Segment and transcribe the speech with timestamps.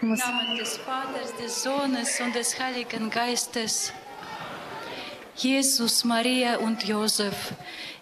[0.00, 3.92] Im Namen des Vaters, des Sohnes und des Heiligen Geistes.
[5.34, 7.52] Jesus, Maria und Josef,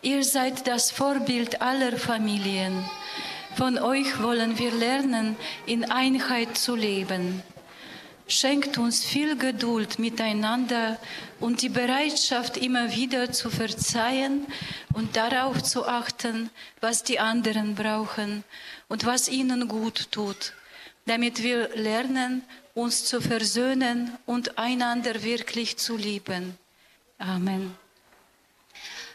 [0.03, 2.85] ihr seid das Vorbild aller Familien.
[3.55, 7.43] Von euch wollen wir lernen, in Einheit zu leben.
[8.29, 10.99] Schenkt uns viel Geduld miteinander
[11.41, 14.47] und die Bereitschaft, immer wieder zu verzeihen
[14.93, 16.51] und darauf zu achten,
[16.83, 18.45] was die anderen brauchen
[18.89, 20.53] und was ihnen gut tut
[21.07, 22.45] damit wir lernen,
[22.75, 26.59] uns zu versöhnen und einander wirklich zu lieben.
[27.19, 27.75] Amen.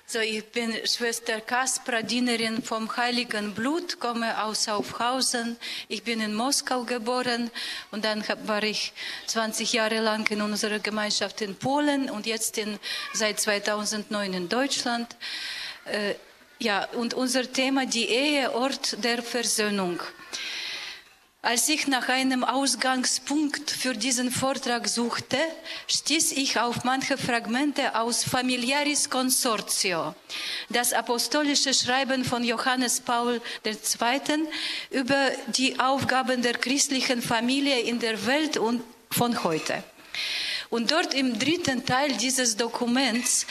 [0.07, 5.55] So, ich bin Schwester Kaspra, Dienerin vom Heiligen Blut, komme aus Aufhausen.
[5.87, 7.49] Ich bin in Moskau geboren
[7.91, 8.91] und dann war ich
[9.27, 12.77] 20 Jahre lang in unserer Gemeinschaft in Polen und jetzt in,
[13.13, 15.15] seit 2009 in Deutschland.
[15.85, 16.15] Äh,
[16.59, 20.01] ja, und unser Thema, die Ehe, Ort der Versöhnung.
[21.43, 25.39] Als ich nach einem Ausgangspunkt für diesen Vortrag suchte,
[25.87, 30.13] stieß ich auf manche Fragmente aus Familiaris Consortio,
[30.69, 34.21] das apostolische Schreiben von Johannes Paul II.
[34.91, 39.83] über die Aufgaben der christlichen Familie in der Welt und von heute.
[40.69, 43.47] Und dort im dritten Teil dieses Dokuments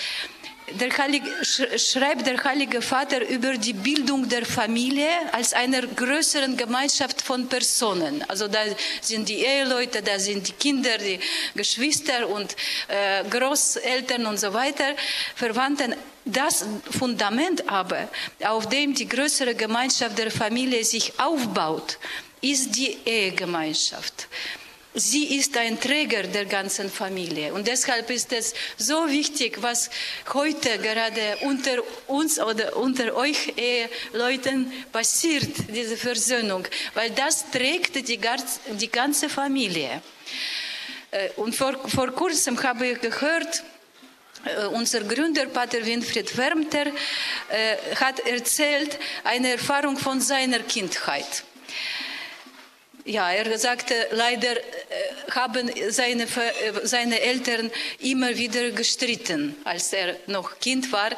[0.78, 7.22] der Heilige, schreibt der Heilige Vater über die Bildung der Familie als einer größeren Gemeinschaft
[7.22, 8.24] von Personen.
[8.28, 8.60] Also da
[9.00, 11.18] sind die Eheleute, da sind die Kinder, die
[11.54, 12.54] Geschwister und
[12.88, 14.94] äh, Großeltern und so weiter,
[15.34, 15.94] Verwandten.
[16.24, 16.66] Das
[16.98, 18.08] Fundament aber,
[18.44, 21.98] auf dem die größere Gemeinschaft der Familie sich aufbaut,
[22.42, 24.28] ist die Ehegemeinschaft
[24.94, 27.52] sie ist ein Träger der ganzen Familie.
[27.54, 29.90] Und deshalb ist es so wichtig, was
[30.32, 38.18] heute gerade unter uns oder unter euch Eheleuten passiert, diese Versöhnung, weil das trägt die,
[38.80, 40.02] die ganze Familie.
[41.10, 43.62] Äh, und vor, vor kurzem habe ich gehört,
[44.44, 51.44] äh, unser Gründer, Pater Winfried Wermter, äh, hat erzählt eine Erfahrung von seiner Kindheit.
[53.10, 54.62] Ja, er sagte, leider äh,
[55.32, 56.28] haben seine, äh,
[56.84, 61.10] seine Eltern immer wieder gestritten, als er noch Kind war.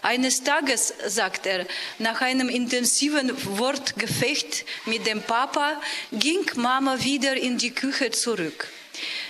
[0.00, 1.66] Eines Tages, sagt er,
[1.98, 8.68] nach einem intensiven Wortgefecht mit dem Papa, ging Mama wieder in die Küche zurück.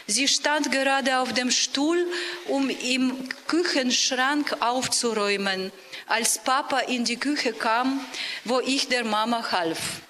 [0.06, 2.06] Sie stand gerade auf dem Stuhl,
[2.48, 5.72] um im Küchenschrank aufzuräumen,
[6.06, 8.04] als Papa in die Küche kam,
[8.44, 10.02] wo ich der Mama half.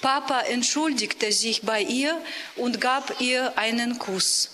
[0.00, 2.20] Papa entschuldigte sich bei ihr
[2.56, 4.50] und gab ihr einen Kuss.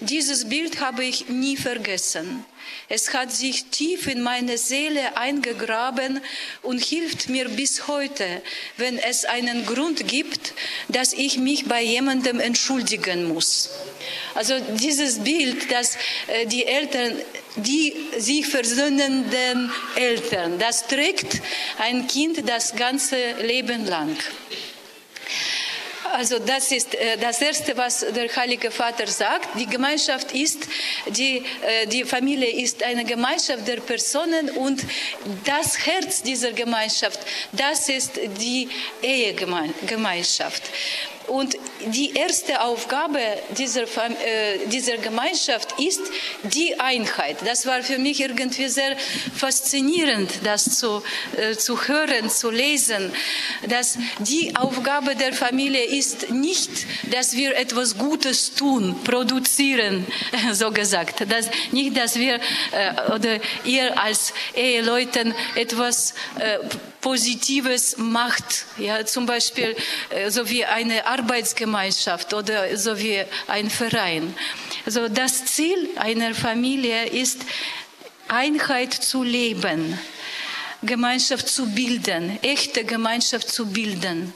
[0.00, 2.44] Dieses Bild habe ich nie vergessen.
[2.88, 6.20] Es hat sich tief in meine Seele eingegraben
[6.62, 8.42] und hilft mir bis heute,
[8.76, 10.54] wenn es einen Grund gibt,
[10.88, 13.70] dass ich mich bei jemandem entschuldigen muss.
[14.34, 17.12] Also dieses Bild, dass äh, die Eltern,
[17.56, 21.40] die sich versöhnenden Eltern, das trägt
[21.78, 24.16] ein Kind das ganze Leben lang.
[26.12, 29.48] Also das ist äh, das Erste, was der Heilige Vater sagt.
[29.58, 30.68] Die Gemeinschaft ist,
[31.06, 34.82] die, äh, die Familie ist eine Gemeinschaft der Personen und
[35.44, 37.20] das Herz dieser Gemeinschaft,
[37.52, 38.68] das ist die
[39.02, 40.62] Ehegemeinschaft.
[41.26, 43.18] Und die erste Aufgabe
[43.56, 46.00] dieser, äh, dieser Gemeinschaft ist
[46.42, 47.38] die Einheit.
[47.44, 48.96] Das war für mich irgendwie sehr
[49.34, 51.02] faszinierend, das zu,
[51.36, 53.12] äh, zu hören, zu lesen,
[53.68, 56.70] dass die Aufgabe der Familie ist nicht,
[57.10, 60.06] dass wir etwas Gutes tun, produzieren,
[60.52, 61.30] so gesagt.
[61.30, 66.58] Dass, nicht, dass wir äh, oder ihr als Eheleuten etwas äh,
[67.04, 69.76] Positives macht, ja, zum Beispiel
[70.08, 74.34] äh, so wie eine Arbeitsgemeinschaft oder so wie ein Verein.
[74.86, 77.42] Also das Ziel einer Familie ist,
[78.28, 79.98] Einheit zu leben,
[80.80, 84.32] Gemeinschaft zu bilden, echte Gemeinschaft zu bilden.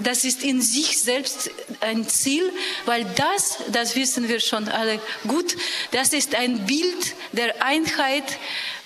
[0.00, 1.50] Das ist in sich selbst
[1.80, 2.52] ein Ziel,
[2.84, 5.56] weil das, das wissen wir schon alle gut,
[5.90, 8.38] das ist ein Bild der Einheit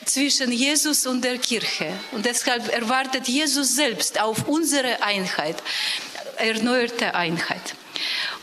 [0.06, 1.92] zwischen Jesus und der Kirche.
[2.12, 5.56] Und deshalb erwartet Jesus selbst auf unsere Einheit,
[6.36, 7.74] erneuerte Einheit.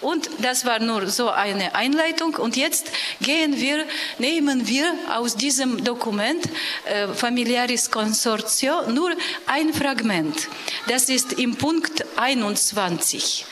[0.01, 2.35] Und das war nur so eine Einleitung.
[2.35, 2.91] Und jetzt
[3.21, 3.85] gehen wir,
[4.17, 6.43] nehmen wir aus diesem Dokument
[6.85, 9.11] äh, Familiaris Consortio nur
[9.45, 10.47] ein Fragment.
[10.87, 13.45] Das ist im Punkt 21.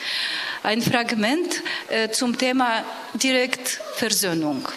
[0.62, 2.84] Ein Fragment äh, zum Thema
[3.14, 4.68] Direktversöhnung.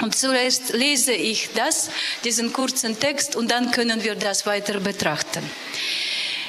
[0.00, 1.90] Und zuerst lese ich das,
[2.24, 5.42] diesen kurzen Text, und dann können wir das weiter betrachten.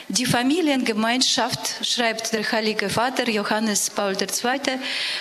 [0.08, 4.78] Die Familiengemeinschaft, schreibt der Heilige Vater Johannes Paul II.,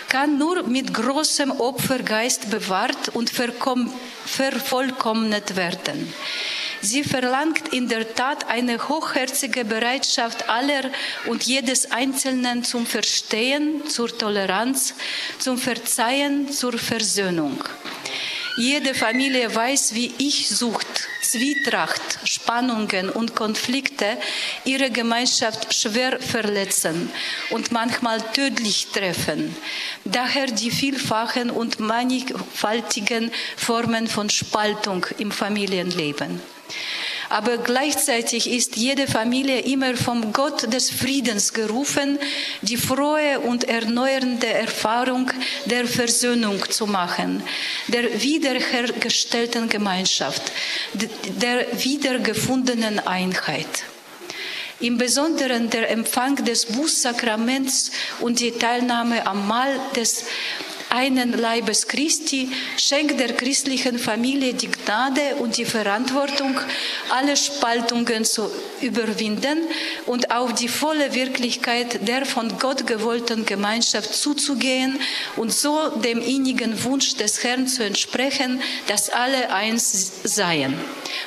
[0.09, 6.13] kann nur mit großem Opfergeist bewahrt und vervollkommnet werden.
[6.85, 10.91] Sie verlangt in der Tat eine hochherzige Bereitschaft aller
[11.25, 14.93] und jedes Einzelnen zum Verstehen, zur Toleranz,
[15.39, 17.65] zum Verzeihen, zur Versöhnung.
[18.59, 24.19] Jede Familie weiß, wie Ich-Sucht, Zwietracht, Spannungen und Konflikte
[24.67, 27.11] ihre Gemeinschaft schwer verletzen
[27.49, 29.57] und manchmal tödlich treffen.
[30.05, 36.54] Daher die vielfachen und mannigfaltigen Formen von Spaltung im Familienleben.
[37.31, 42.19] Aber gleichzeitig ist jede Familie immer vom Gott des Friedens gerufen,
[42.63, 45.31] die frohe und erneuernde Erfahrung
[45.65, 47.43] der Versöhnung zu machen,
[47.89, 50.43] der wiederhergestellten Gemeinschaft,
[51.41, 53.85] der wiedergefundenen Einheit.
[54.81, 57.91] Im Besonderen der Empfang des Bußsakraments
[58.21, 60.25] und die Teilnahme am Mahl des
[60.95, 66.61] einen Leibes Christi schenkt der christlichen Familie die Gnade und die Verantwortung,
[67.11, 68.49] alle Spaltungen zu
[68.81, 69.59] überwinden
[70.07, 75.01] und auf die volle Wirklichkeit der von Gott gewollten Gemeinschaft zuzugehen
[75.37, 80.79] und so dem innigen Wunsch des Herrn zu entsprechen, dass alle eins seien.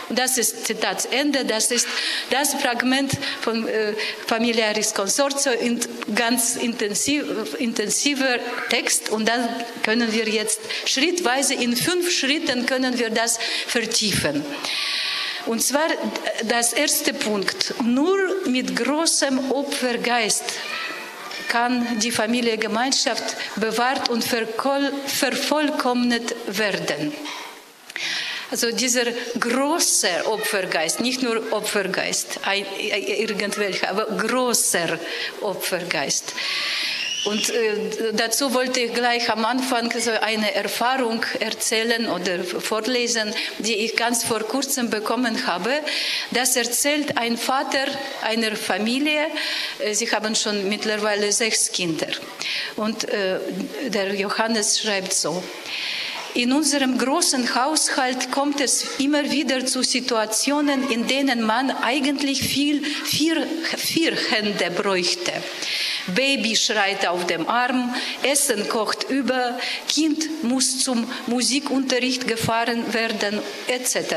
[0.07, 1.87] Und das ist Zitat Ende, das ist
[2.29, 3.11] das Fragment
[3.41, 3.93] von äh,
[4.27, 5.79] Familiaris Consortio in
[6.15, 7.25] ganz intensiv,
[7.59, 8.37] intensiver
[8.69, 14.45] Text und dann können wir jetzt schrittweise in fünf Schritten können wir das vertiefen.
[15.45, 15.87] Und zwar
[16.43, 17.73] das erste Punkt.
[17.83, 18.17] Nur
[18.47, 20.43] mit großem Opfergeist
[21.47, 23.23] kann die Familiengemeinschaft
[23.55, 27.13] bewahrt und vervollkommnet werden.
[28.49, 29.03] Also dieser
[29.39, 32.39] große Opfergeist, nicht nur Opfergeist,
[32.79, 34.97] irgendwelcher, aber großer
[35.41, 36.33] Opfergeist.
[37.27, 43.75] Und äh, dazu wollte ich gleich am Anfang so eine Erfahrung erzählen oder vorlesen, die
[43.75, 45.71] ich ganz vor kurzem bekommen habe.
[46.31, 47.85] Das erzählt ein Vater
[48.21, 49.27] einer Familie.
[49.79, 52.07] Äh, sie haben schon mittlerweile sechs Kinder.
[52.77, 53.39] Und äh,
[53.87, 55.43] der Johannes schreibt so.
[56.33, 62.85] In unserem großen Haushalt kommt es immer wieder zu Situationen, in denen man eigentlich viel
[62.85, 63.45] vier,
[63.75, 65.33] vier Hände bräuchte.
[66.15, 67.93] Baby schreit auf dem Arm,
[68.23, 74.15] Essen kocht über, Kind muss zum Musikunterricht gefahren werden, etc.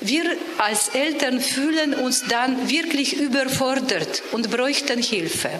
[0.00, 0.24] Wir
[0.58, 5.50] als Eltern fühlen uns dann wirklich überfordert und bräuchten Hilfe.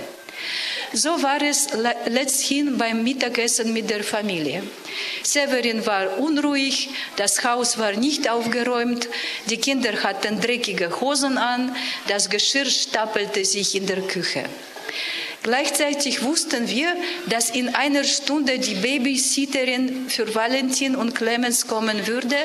[0.92, 1.68] So war es
[2.06, 4.62] letzthin beim Mittagessen mit der Familie.
[5.24, 9.08] Severin war unruhig, das Haus war nicht aufgeräumt,
[9.46, 11.74] die Kinder hatten dreckige Hosen an,
[12.06, 14.44] das Geschirr stapelte sich in der Küche.
[15.44, 16.96] Gleichzeitig wussten wir,
[17.26, 22.36] dass in einer Stunde die Babysitterin für Valentin und Clemens kommen würde,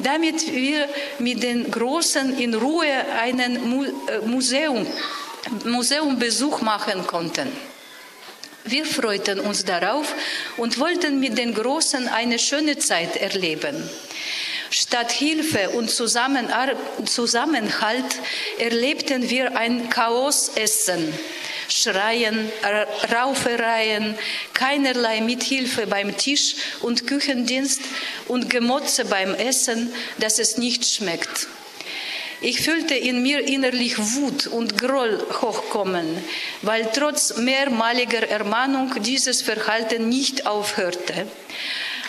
[0.00, 0.88] damit wir
[1.20, 2.88] mit den Großen in Ruhe
[3.20, 4.84] einen äh, Museum,
[5.64, 7.46] Museumbesuch machen konnten.
[8.64, 10.12] Wir freuten uns darauf
[10.56, 13.88] und wollten mit den Großen eine schöne Zeit erleben.
[14.70, 16.66] Statt Hilfe und Zusammenhalt
[18.58, 21.14] erlebten wir ein Chaosessen.
[21.72, 22.50] Schreien,
[23.12, 24.16] Raufereien,
[24.52, 27.80] keinerlei Mithilfe beim Tisch und Küchendienst
[28.28, 31.48] und Gemotze beim Essen, dass es nicht schmeckt.
[32.40, 36.06] Ich fühlte in mir innerlich Wut und Groll hochkommen,
[36.62, 41.28] weil trotz mehrmaliger Ermahnung dieses Verhalten nicht aufhörte.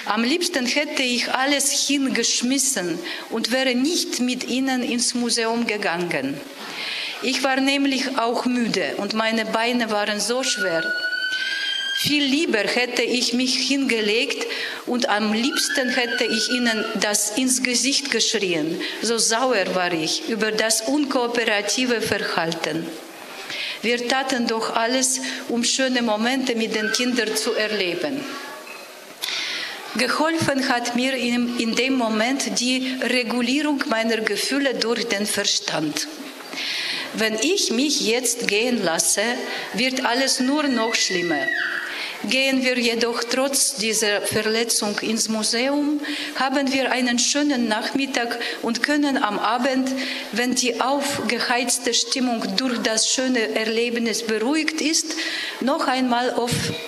[0.05, 6.41] Am liebsten hätte ich alles hingeschmissen und wäre nicht mit ihnen ins Museum gegangen.
[7.23, 10.83] Ich war nämlich auch müde und meine Beine waren so schwer.
[11.95, 14.45] Viel lieber hätte ich mich hingelegt
[14.87, 18.81] und am liebsten hätte ich ihnen das ins Gesicht geschrien.
[19.01, 22.85] So sauer war ich über das unkooperative Verhalten.
[23.81, 28.19] Wir taten doch alles, um schöne Momente mit den Kindern zu erleben.
[29.95, 36.07] Geholfen hat mir in, dem Moment die Regulierung meiner Gefühle durch den Verstand.
[37.15, 39.21] Wenn ich mich jetzt gehen lasse,
[39.73, 41.47] wird alles nur noch schlimmer.
[42.29, 45.99] Gehen wir jedoch trotz dieser Verletzung ins Museum,
[46.35, 49.91] haben wir einen schönen Nachmittag und können am Abend,
[50.31, 55.15] wenn die aufgeheizte Stimmung durch das schöne Erlebnis beruhigt ist,
[55.59, 56.33] noch einmal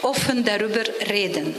[0.01, 1.53] offen darüber reden.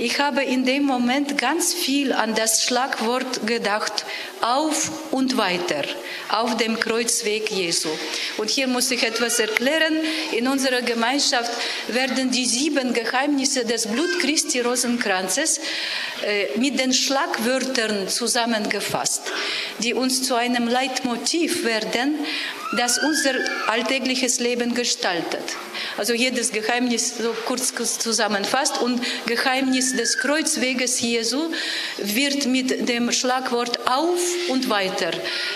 [0.00, 4.04] Ich habe in dem Moment ganz viel an das Schlagwort gedacht,
[4.40, 5.82] auf und weiter,
[6.28, 7.88] auf dem Kreuzweg Jesu.
[8.36, 9.96] Und hier muss ich etwas erklären.
[10.30, 11.50] In unserer Gemeinschaft
[11.88, 15.58] werden die sieben Geheimnisse des Blut Christi Rosenkranzes
[16.24, 19.22] äh, mit den Schlagwörtern zusammengefasst,
[19.80, 22.20] die uns zu einem Leitmotiv werden,
[22.76, 23.34] das unser
[23.66, 25.42] alltägliches Leben gestaltet.
[25.96, 31.50] Also jedes Geheimnis so kurz zusammenfasst und Geheimnis des Kreuzweges Jesu
[31.98, 35.10] wird mit dem Schlagwort auf und weiter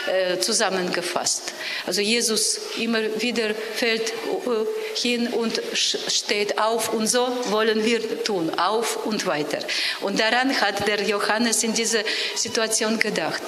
[0.07, 1.53] äh, zusammengefasst.
[1.87, 8.51] Also Jesus immer wieder fällt äh, hin und steht auf und so wollen wir tun,
[8.59, 9.59] auf und weiter.
[10.01, 12.03] Und daran hat der Johannes in dieser
[12.35, 13.43] Situation gedacht.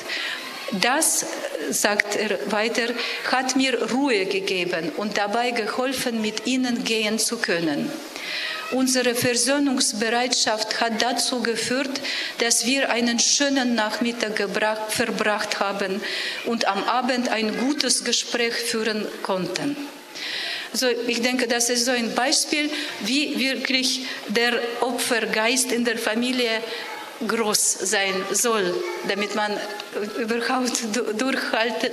[0.81, 1.27] Das,
[1.71, 2.89] sagt er weiter,
[3.31, 7.91] hat mir Ruhe gegeben und dabei geholfen, mit ihnen gehen zu können.
[8.75, 12.01] Unsere Versöhnungsbereitschaft hat dazu geführt,
[12.39, 16.01] dass wir einen schönen Nachmittag gebracht, verbracht haben
[16.47, 19.77] und am Abend ein gutes Gespräch führen konnten.
[20.73, 22.69] Also ich denke, das ist so ein Beispiel,
[23.03, 26.51] wie wirklich der Opfergeist in der Familie
[27.29, 28.75] groß sein soll,
[29.07, 29.57] damit man
[30.19, 30.83] überhaupt
[31.17, 31.93] durchhalten,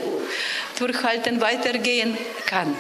[0.80, 2.76] durchhalten weitergehen kann.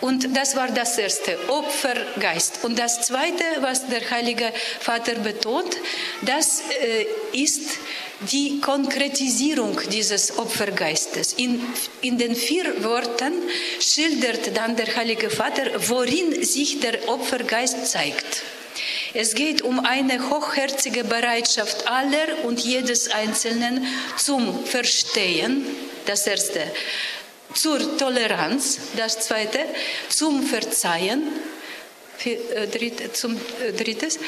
[0.00, 2.64] Und das war das erste, Opfergeist.
[2.64, 5.76] Und das zweite, was der Heilige Vater betont,
[6.22, 7.78] das äh, ist
[8.30, 11.34] die Konkretisierung dieses Opfergeistes.
[11.34, 11.62] In,
[12.00, 13.32] in den vier Worten
[13.80, 18.42] schildert dann der Heilige Vater, worin sich der Opfergeist zeigt.
[19.12, 25.66] Es geht um eine hochherzige Bereitschaft aller und jedes Einzelnen zum Verstehen,
[26.06, 26.62] das erste,
[27.54, 29.60] zur Toleranz, das zweite,
[30.08, 31.22] zum Verzeihen,
[32.24, 34.18] äh, zum äh, drittes,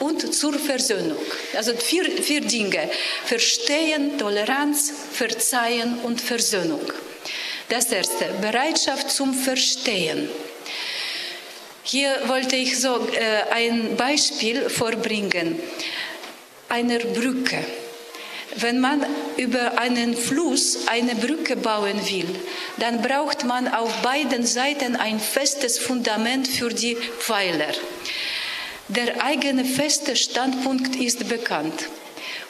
[0.00, 1.18] und zur Versöhnung.
[1.54, 2.90] Also vier, vier Dinge.
[3.24, 6.80] Verstehen, Toleranz, Verzeihen und Versöhnung.
[7.68, 10.28] Das erste, Bereitschaft zum Verstehen.
[11.82, 15.60] Hier wollte ich so äh, ein Beispiel vorbringen
[16.68, 17.64] einer Brücke.
[18.56, 22.28] Wenn man über einen Fluss eine Brücke bauen will,
[22.78, 27.72] dann braucht man auf beiden Seiten ein festes Fundament für die Pfeiler.
[28.88, 31.88] Der eigene feste Standpunkt ist bekannt.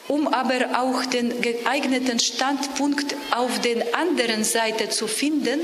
[0.07, 5.59] Um aber auch den geeigneten Standpunkt auf der anderen Seite zu finden,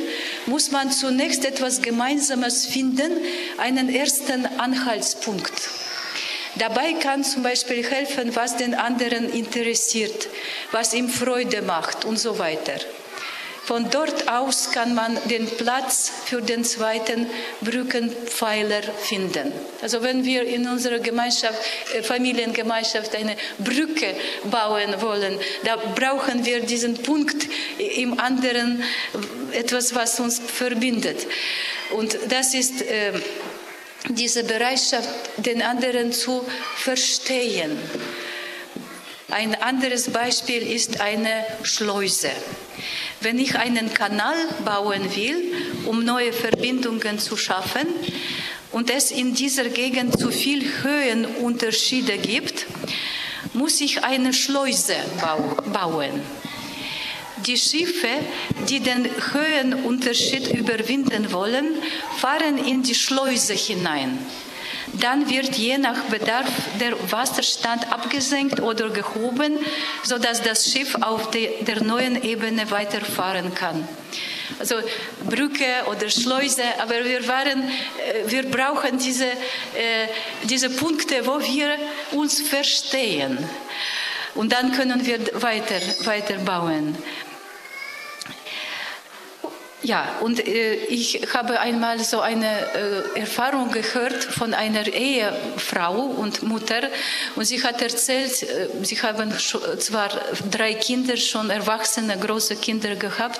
[0.45, 3.11] muss man zunächst etwas Gemeinsames finden,
[3.57, 5.51] einen ersten Anhaltspunkt.
[6.57, 10.27] Dabei kann zum Beispiel helfen, was den anderen interessiert,
[10.71, 12.79] was ihm Freude macht und so weiter.
[13.67, 17.27] Von dort aus kann man den Platz für den zweiten
[17.59, 19.51] Brückenpfeiler finden.
[19.81, 21.59] Also wenn wir in unserer Gemeinschaft,
[21.93, 24.15] äh, Familiengemeinschaft eine Brücke
[24.49, 28.83] bauen wollen, da brauchen wir diesen Punkt im anderen,
[29.51, 31.27] etwas, was uns verbindet.
[31.89, 33.11] Und das ist äh,
[34.09, 36.45] diese Bereitschaft, den anderen zu
[36.75, 37.77] verstehen.
[39.29, 42.31] Ein anderes Beispiel ist eine Schleuse.
[43.19, 45.53] Wenn ich einen Kanal bauen will,
[45.85, 47.87] um neue Verbindungen zu schaffen
[48.71, 52.67] und es in dieser Gegend zu viel Höhenunterschiede gibt,
[53.53, 54.95] muss ich eine Schleuse
[55.73, 56.21] bauen.
[57.47, 58.09] Die Schiffe,
[58.67, 61.81] die den Höhenunterschied überwinden wollen,
[62.17, 64.19] fahren in die Schleuse hinein.
[64.93, 66.49] Dann wird je nach Bedarf
[66.79, 69.59] der Wasserstand abgesenkt oder gehoben,
[70.03, 73.87] sodass das Schiff auf der neuen Ebene weiterfahren kann.
[74.59, 74.75] Also
[75.29, 80.07] Brücke oder Schleuse, aber wir, waren, äh, wir brauchen diese, äh,
[80.43, 81.77] diese Punkte, wo wir
[82.11, 83.37] uns verstehen.
[84.35, 86.95] Und dann können wir weiter, weiter bauen.
[89.87, 92.45] Ja, und äh, ich habe einmal so eine
[93.15, 96.89] äh, Erfahrung gehört von einer Ehefrau und Mutter
[97.37, 99.31] und sie hat erzählt, äh, sie haben
[99.79, 100.09] zwar
[100.51, 103.39] drei Kinder, schon erwachsene, große Kinder gehabt,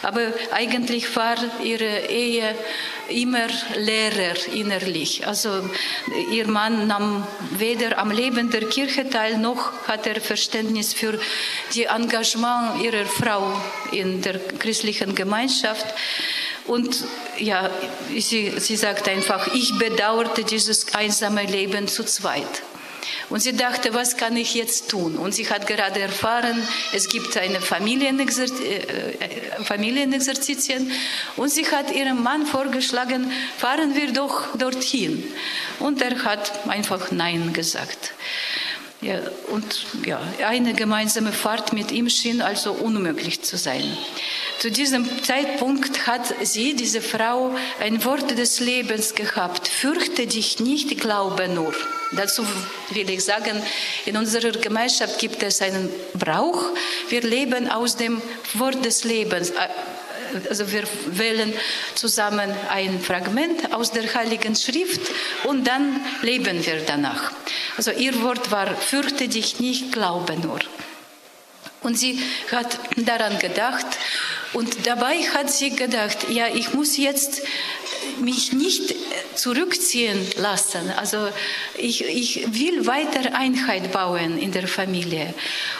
[0.00, 2.54] aber eigentlich war ihre Ehe
[3.08, 5.26] immer leerer innerlich.
[5.26, 5.68] Also
[6.30, 7.26] ihr Mann nahm
[7.58, 11.18] weder am Leben der Kirche teil, noch hat er Verständnis für
[11.74, 13.60] die Engagement ihrer Frau
[13.92, 15.81] in der christlichen Gemeinschaft.
[16.66, 17.04] Und
[17.38, 17.70] ja,
[18.16, 22.62] sie, sie sagt einfach, ich bedauerte dieses einsame Leben zu zweit.
[23.30, 25.16] Und sie dachte, was kann ich jetzt tun?
[25.16, 26.62] Und sie hat gerade erfahren,
[26.92, 30.90] es gibt eine Familienexer äh, Familienexerzitien.
[31.36, 35.24] Und sie hat ihrem Mann vorgeschlagen, fahren wir doch dorthin.
[35.78, 38.12] Und er hat einfach Nein gesagt.
[39.02, 39.18] Ja,
[39.48, 43.82] und ja, eine gemeinsame Fahrt mit ihm schien also unmöglich zu sein.
[44.60, 49.66] Zu diesem Zeitpunkt hat sie, diese Frau, ein Wort des Lebens gehabt.
[49.66, 51.74] Fürchte dich nicht, glaube nur.
[52.12, 52.46] Dazu
[52.90, 53.60] will ich sagen,
[54.06, 56.62] in unserer Gemeinschaft gibt es einen Brauch.
[57.08, 58.22] Wir leben aus dem
[58.54, 59.52] Wort des Lebens
[60.48, 61.52] also wir wählen
[61.94, 65.00] zusammen ein Fragment aus der Heiligen Schrift
[65.44, 67.32] und dann leben wir danach.
[67.76, 70.60] Also ihr Wort war, fürchte dich nicht, glaube nur.
[71.82, 72.20] Und sie
[72.50, 73.86] hat daran gedacht
[74.52, 77.42] und dabei hat sie gedacht, ja, ich muss jetzt
[78.20, 78.94] mich nicht
[79.34, 80.90] zurückziehen lassen.
[80.96, 81.28] Also
[81.76, 85.34] ich, ich will weiter Einheit bauen in der Familie.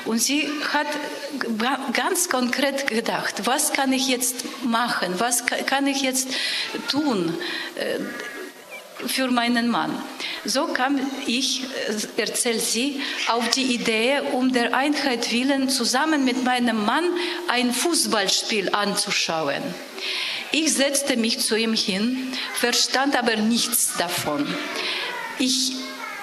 [0.04, 0.86] Und sie hat
[1.92, 6.28] ganz konkret gedacht, was kann ich jetzt machen, was kann ich jetzt
[6.88, 7.36] tun
[7.76, 7.98] äh,
[9.06, 9.90] für meinen Mann.
[10.44, 16.44] So kam ich, äh, erzählt sie, auf die Idee, um der Einheit willen zusammen mit
[16.44, 17.04] meinem Mann
[17.48, 19.62] ein Fußballspiel anzuschauen.
[20.50, 24.46] Ich setzte mich zu ihm hin, verstand aber nichts davon.
[25.38, 25.72] Ich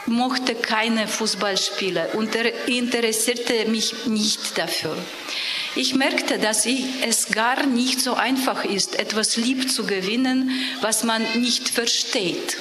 [0.05, 4.97] mochte keine Fußballspiele und er interessierte mich nicht dafür.
[5.75, 11.23] Ich merkte, dass es gar nicht so einfach ist, etwas lieb zu gewinnen, was man
[11.39, 12.57] nicht versteht.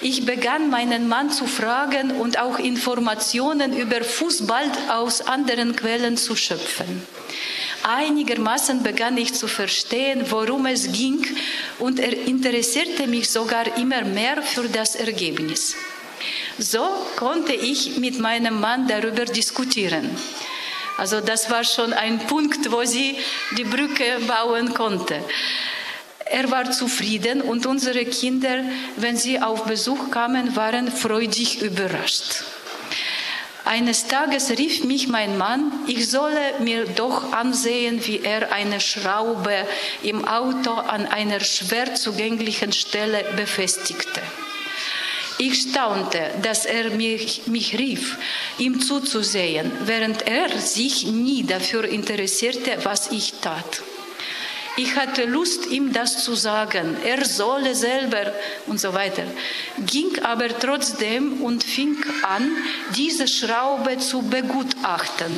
[0.00, 6.36] Ich begann meinen Mann zu fragen und auch Informationen über Fußball aus anderen Quellen zu
[6.36, 7.06] schöpfen.
[7.84, 11.24] Einigermaßen begann ich zu verstehen, worum es ging
[11.78, 15.76] und er interessierte mich sogar immer mehr für das Ergebnis.
[16.58, 16.86] So
[17.16, 20.10] konnte ich mit meinem Mann darüber diskutieren.
[20.96, 23.16] Also das war schon ein Punkt, wo sie
[23.56, 25.22] die Brücke bauen konnte.
[26.26, 28.64] Er war zufrieden und unsere Kinder,
[28.96, 32.44] wenn sie auf Besuch kamen, waren freudig überrascht.
[33.64, 39.66] Eines Tages rief mich mein Mann, ich solle mir doch ansehen, wie er eine Schraube
[40.02, 44.20] im Auto an einer schwer zugänglichen Stelle befestigte.
[45.38, 48.18] Ich staunte, dass er mich, mich rief,
[48.58, 53.82] ihm zuzusehen, während er sich nie dafür interessierte, was ich tat.
[54.76, 56.96] Ich hatte Lust, ihm das zu sagen.
[57.04, 58.32] Er solle selber
[58.66, 59.24] und so weiter.
[59.86, 62.50] Ging aber trotzdem und fing an,
[62.96, 65.32] diese Schraube zu begutachten.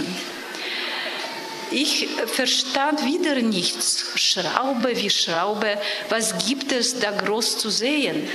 [1.70, 4.06] Ich verstand wieder nichts.
[4.14, 5.78] Schraube wie Schraube,
[6.08, 8.28] was gibt es da groß zu sehen?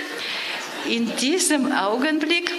[0.88, 2.52] In diesem Augenblick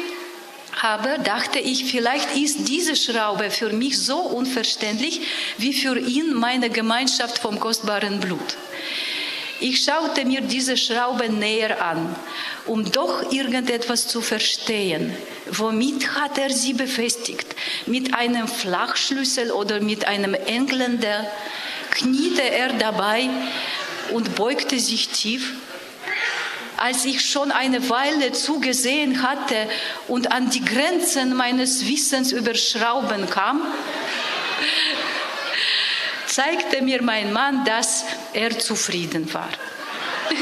[0.81, 5.21] aber dachte ich, vielleicht ist diese Schraube für mich so unverständlich
[5.59, 8.57] wie für ihn meine Gemeinschaft vom kostbaren Blut.
[9.61, 12.17] Ich schaute mir diese Schraube näher an,
[12.67, 15.17] um doch irgendetwas zu verstehen.
[15.47, 17.47] Womit hat er sie befestigt?
[17.87, 21.31] Mit einem Flachschlüssel oder mit einem Engländer?
[21.93, 23.29] Kniete er dabei
[24.13, 25.55] und beugte sich tief?
[26.83, 29.69] Als ich schon eine Weile zugesehen hatte
[30.09, 33.63] und an die Grenzen meines Wissens über Schrauben kam,
[36.27, 39.49] zeigte mir mein Mann, dass er zufrieden war.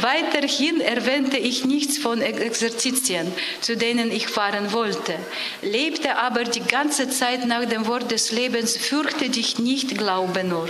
[0.00, 5.14] Weiterhin erwähnte ich nichts von Exerzitien, zu denen ich fahren wollte,
[5.62, 10.68] lebte aber die ganze Zeit nach dem Wort des Lebens, fürchte dich nicht, glaube nur.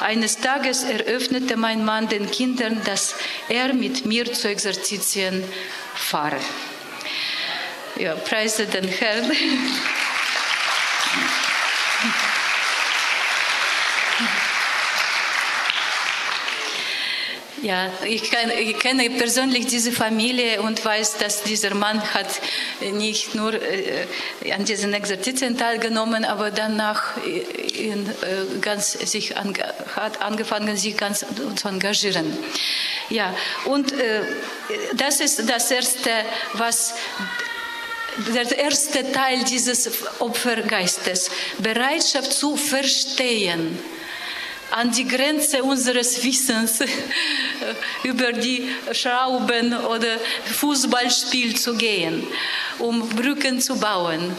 [0.00, 3.14] Eines Tages eröffnete mein Mann den Kindern, dass
[3.48, 5.42] er mit mir zu Exerzitien
[5.94, 6.38] fahre.
[7.98, 9.32] Ja, preise den Herrn.
[17.62, 22.28] Ja, ich, kann, ich, kenne persönlich diese Familie und weiß, dass dieser Mann hat
[22.92, 29.54] nicht nur äh, an diesen Exerzitien teilgenommen, aber danach in, äh, ganz sich an,
[29.94, 31.24] hat angefangen, sich ganz
[31.56, 32.36] zu engagieren.
[33.08, 34.20] Ja, und äh,
[34.94, 36.10] das ist das Erste,
[36.52, 36.94] was
[38.34, 39.90] der erste Teil dieses
[40.20, 43.78] Opfergeistes, Bereitschaft zu verstehen
[44.76, 46.80] an die Grenze unseres Wissens
[48.02, 52.22] über die Schrauben oder Fußballspiel zu gehen,
[52.78, 54.36] um Brücken zu bauen.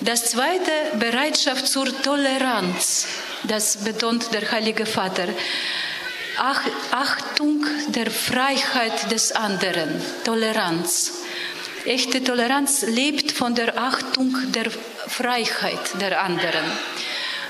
[0.00, 3.08] Das zweite, Bereitschaft zur Toleranz.
[3.44, 5.28] Das betont der Heilige Vater.
[6.90, 11.12] Achtung der Freiheit des anderen, Toleranz.
[11.84, 14.70] Echte Toleranz lebt von der Achtung der
[15.08, 16.64] Freiheit der anderen.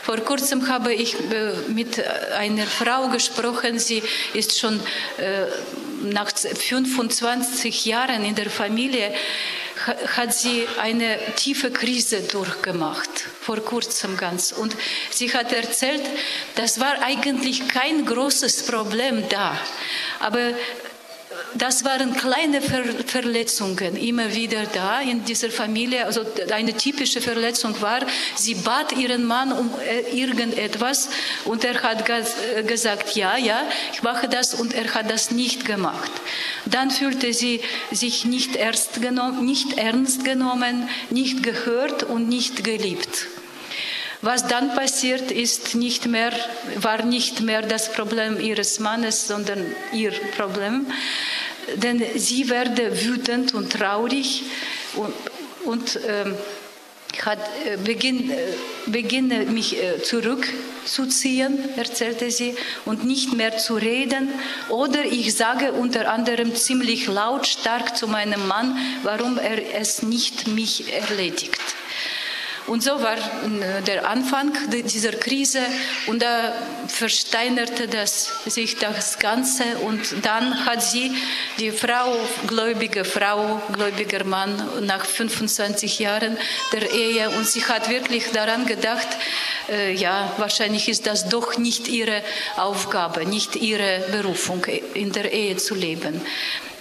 [0.09, 2.03] Vor kurzem habe ich äh, mit
[2.35, 4.81] einer Frau gesprochen, sie ist schon
[5.19, 5.45] äh,
[6.11, 9.13] nach 25 Jahren in der Familie,
[10.17, 13.11] hat sie eine tiefe Krise durchgemacht,
[13.43, 14.53] vor kurzem ganz.
[14.53, 14.75] Und
[15.11, 16.01] sie hat erzählt,
[16.55, 19.61] das war eigentlich kein großes Problem da,
[20.21, 20.55] aber
[21.55, 26.07] das waren kleine Ver Verletzungen immer wieder da in dieser Familie.
[26.07, 26.23] Also
[26.53, 28.01] eine typische Verletzung war,
[28.35, 31.09] sie bat ihren Mann um äh, irgendetwas
[31.45, 35.65] und er hat äh, gesagt, ja, ja, ich mache das und er hat das nicht
[35.65, 36.11] gemacht.
[36.67, 43.27] Dann fühlte sie sich nicht ernst genommen, nicht, ernst genommen, nicht gehört und nicht geliebt.
[44.21, 46.33] Was dann passiert ist nicht mehr,
[46.77, 50.87] war nicht mehr das Problem ihres Mannes, sondern ihr Problem.
[51.77, 54.43] Denn sie wurde wütend und traurig
[54.97, 55.15] und,
[55.65, 56.35] und ähm,
[57.25, 58.37] hat, äh, beginn, äh,
[58.87, 64.31] beginne mich äh, zurückzuziehen, erzählte sie, und nicht mehr zu reden.
[64.69, 70.93] Oder ich sage unter anderem ziemlich lautstark zu meinem Mann, warum er es nicht mich
[70.93, 71.61] erledigt.
[72.69, 75.61] Und so war äh, der Anfang dieser Krise
[76.07, 76.53] und da
[76.87, 81.13] versteinerte das, sich das Ganze und dann hat sie,
[81.59, 82.15] die Frau,
[82.47, 86.37] gläubige Frau, gläubiger Mann, nach 25 Jahren
[86.73, 89.09] der Ehe und sie hat wirklich daran gedacht,
[89.71, 92.23] äh, ja, wahrscheinlich ist das doch nicht ihre
[92.57, 96.21] Aufgabe, nicht ihre Berufung, in der Ehe zu leben.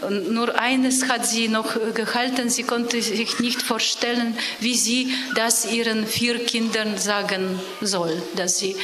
[0.01, 5.65] Und nur eines hat sie noch gehalten, sie konnte sich nicht vorstellen, wie sie das
[5.77, 8.75] ihren vier Kindern sagen soll, dass sie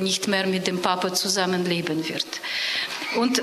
[0.00, 2.26] nicht mehr mit dem Papa zusammenleben wird.
[3.16, 3.42] Und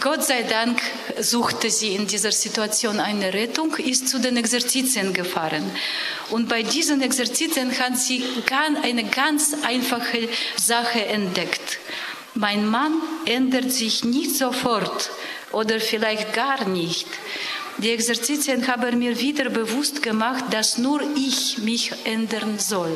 [0.00, 0.80] Gott sei Dank
[1.20, 5.70] suchte sie in dieser Situation eine Rettung, ist zu den Exerzitien gefahren.
[6.30, 8.24] Und bei diesen Exerzitien hat sie
[8.82, 11.78] eine ganz einfache Sache entdeckt.
[12.34, 12.94] Mein Mann
[13.26, 15.10] ändert sich nicht sofort,
[15.52, 17.06] oder vielleicht gar nicht.
[17.82, 22.94] Die Exerzitien haben mir wieder bewusst gemacht, dass nur ich mich ändern soll.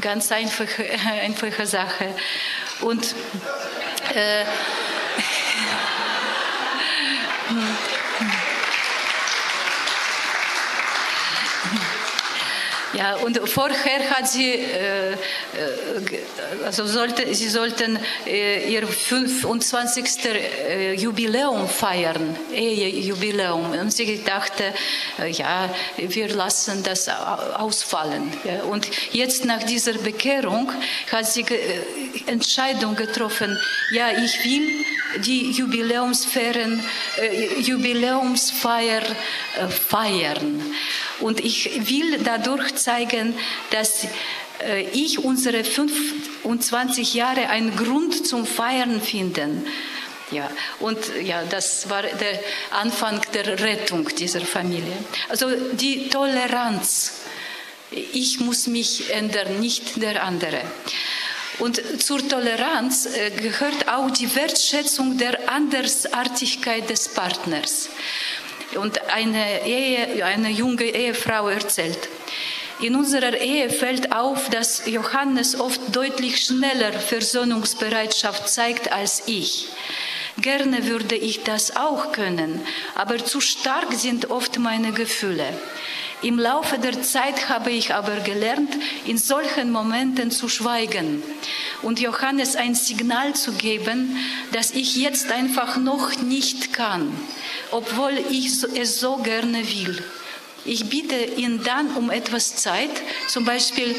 [0.00, 0.84] Ganz einfache,
[1.22, 2.12] einfache Sache.
[2.80, 3.14] Und
[4.12, 4.44] äh,
[12.94, 15.16] Ja, und vorher hat sie, äh, äh
[16.66, 20.24] also sollte, sie sollten äh, ihr 25.
[20.24, 23.72] Äh, Jubiläum feiern, Ehejubiläum.
[23.72, 24.74] Und sie dachte,
[25.18, 28.30] äh, ja, wir lassen das ausfallen.
[28.44, 30.70] Ja, und jetzt nach dieser Bekehrung
[31.10, 33.58] hat sie äh, Entscheidung getroffen,
[33.90, 34.68] ja, ich will
[35.24, 36.82] die Jubiläumsfeiern,
[37.60, 39.02] Jubiläumsfeier
[39.68, 40.62] feiern.
[41.22, 43.34] Und ich will dadurch zeigen,
[43.70, 44.06] dass
[44.62, 49.66] äh, ich unsere 25 Jahre einen Grund zum Feiern finden.
[50.30, 54.96] Ja, und ja, das war der Anfang der Rettung dieser Familie.
[55.28, 57.20] Also die Toleranz.
[57.90, 60.62] Ich muss mich ändern, nicht der andere.
[61.58, 67.90] Und zur Toleranz äh, gehört auch die Wertschätzung der Andersartigkeit des Partners.
[68.76, 72.08] Und eine, Ehe, eine junge Ehefrau erzählt,
[72.80, 79.68] in unserer Ehe fällt auf, dass Johannes oft deutlich schneller Versöhnungsbereitschaft zeigt als ich.
[80.38, 85.46] Gerne würde ich das auch können, aber zu stark sind oft meine Gefühle.
[86.22, 88.72] Im Laufe der Zeit habe ich aber gelernt,
[89.06, 91.22] in solchen Momenten zu schweigen
[91.82, 94.16] und Johannes ein Signal zu geben,
[94.52, 97.12] dass ich jetzt einfach noch nicht kann
[97.72, 100.02] obwohl ich es so gerne will.
[100.64, 102.90] Ich bitte ihn dann um etwas Zeit,
[103.26, 103.96] zum Beispiel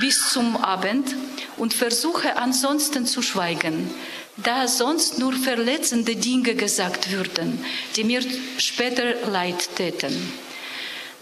[0.00, 1.16] bis zum Abend,
[1.56, 3.88] und versuche ansonsten zu schweigen,
[4.36, 8.22] da sonst nur verletzende Dinge gesagt würden, die mir
[8.58, 10.32] später leid täten.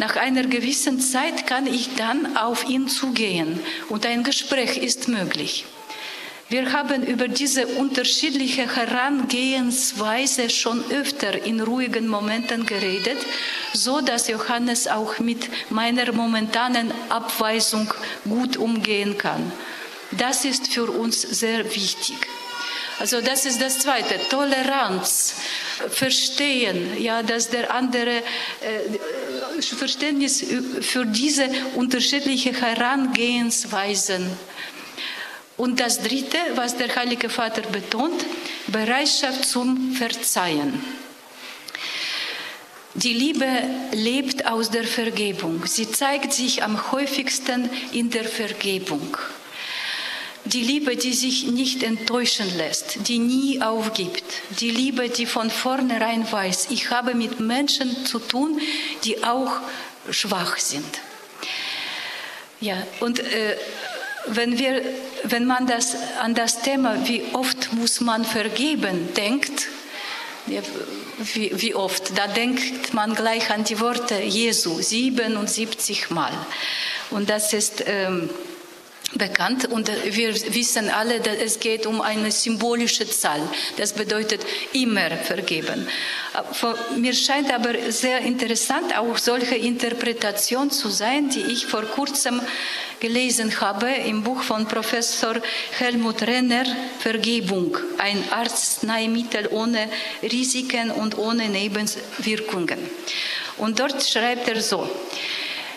[0.02, 5.64] Nach einer gewissen Zeit kann ich dann auf ihn zugehen und ein Gespräch ist möglich.
[6.48, 13.18] Wir haben über diese unterschiedliche Herangehensweise schon öfter in ruhigen Momenten geredet,
[13.74, 19.52] so dass Johannes auch mit meiner momentanen Abweisung gut umgehen kann.
[20.18, 22.16] Das ist für uns sehr wichtig.
[23.02, 25.34] Also das ist das Zweite, Toleranz,
[25.88, 30.46] Verstehen, ja, dass der andere äh, Verständnis
[30.82, 34.30] für diese unterschiedlichen Herangehensweisen
[35.56, 38.24] und das Dritte, was der Heilige Vater betont,
[38.68, 40.84] Bereitschaft zum Verzeihen.
[42.94, 43.48] Die Liebe
[43.90, 45.66] lebt aus der Vergebung.
[45.66, 49.18] Sie zeigt sich am häufigsten in der Vergebung.
[50.44, 54.24] Die Liebe, die sich nicht enttäuschen lässt, die nie aufgibt.
[54.60, 58.60] Die Liebe, die von vornherein weiß, ich habe mit Menschen zu tun,
[59.04, 59.52] die auch
[60.10, 61.00] schwach sind.
[62.60, 63.56] Ja, und äh,
[64.26, 64.82] wenn, wir,
[65.24, 69.68] wenn man das, an das Thema, wie oft muss man vergeben, denkt,
[70.46, 76.32] wie, wie oft, da denkt man gleich an die Worte Jesu, 77 Mal.
[77.10, 78.28] Und das ist ähm,
[79.14, 83.40] bekannt und wir wissen alle, dass es geht um eine symbolische Zahl.
[83.76, 85.86] Das bedeutet immer vergeben.
[86.96, 92.40] Mir scheint aber sehr interessant auch solche Interpretation zu sein, die ich vor kurzem
[93.00, 95.34] gelesen habe im Buch von Professor
[95.78, 96.64] Helmut Renner,
[97.00, 99.88] Vergebung, ein Arzneimittel ohne
[100.22, 102.78] Risiken und ohne Nebenwirkungen.
[103.58, 104.88] Und dort schreibt er so,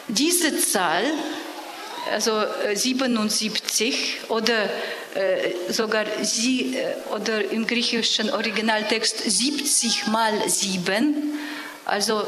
[0.08, 1.04] diese Zahl
[2.12, 3.94] also 77
[4.28, 4.70] äh, oder
[5.15, 11.38] äh, sogar sie äh, oder im griechischen Originaltext 70 mal 7,
[11.86, 12.26] also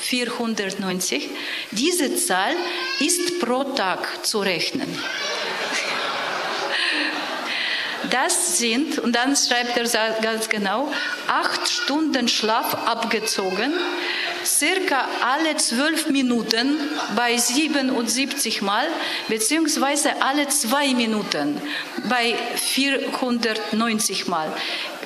[0.00, 1.30] 490.
[1.70, 2.54] Diese Zahl
[3.00, 4.88] ist pro Tag zu rechnen.
[8.10, 10.92] Das sind, und dann schreibt er ganz genau,
[11.26, 13.72] acht Stunden Schlaf abgezogen,
[14.44, 16.76] circa alle zwölf Minuten
[17.16, 18.86] bei 77 Mal,
[19.28, 21.60] beziehungsweise alle zwei Minuten
[22.08, 24.52] bei 490 Mal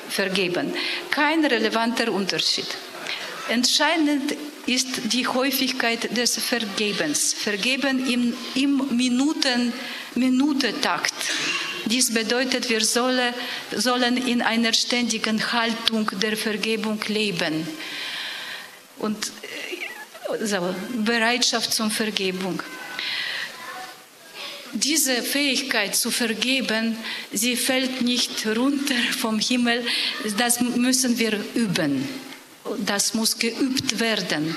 [0.09, 0.73] vergeben.
[1.11, 2.67] Kein relevanter Unterschied.
[3.49, 4.35] Entscheidend
[4.65, 7.33] ist die Häufigkeit des Vergebens.
[7.33, 9.73] Vergeben im, im Minuten,
[10.15, 11.13] Minutentakt.
[11.89, 13.33] Dies bedeutet, wir solle,
[13.75, 17.67] sollen in einer ständigen Haltung der Vergebung leben
[18.99, 19.31] und
[20.29, 22.61] also Bereitschaft zur Vergebung.
[24.73, 26.95] Diese Fähigkeit zu vergeben,
[27.33, 29.83] sie fällt nicht runter vom Himmel,
[30.37, 32.07] das müssen wir üben.
[32.85, 34.55] Das muss geübt werden.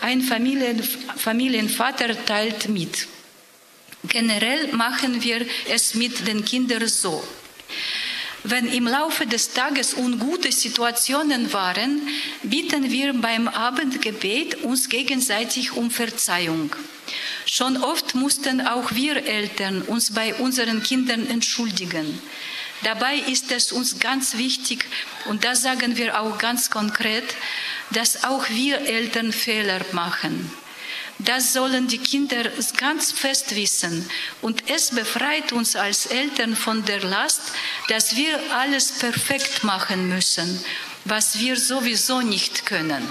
[0.00, 0.82] Ein Familien,
[1.16, 3.06] Familienvater teilt mit.
[4.08, 7.22] Generell machen wir es mit den Kindern so.
[8.44, 12.00] Wenn im Laufe des Tages ungute Situationen waren,
[12.44, 16.70] bitten wir beim Abendgebet uns gegenseitig um Verzeihung.
[17.44, 22.20] Schon oft mussten auch wir Eltern uns bei unseren Kindern entschuldigen.
[22.82, 24.84] Dabei ist es uns ganz wichtig,
[25.28, 27.24] und das sagen wir auch ganz konkret,
[27.90, 30.52] dass auch wir Eltern Fehler machen.
[31.18, 32.44] Das sollen die Kinder
[32.76, 34.08] ganz fest wissen.
[34.42, 37.40] Und es befreit uns als Eltern von der Last,
[37.88, 40.62] dass wir alles perfekt machen müssen,
[41.04, 43.08] was wir sowieso nicht können.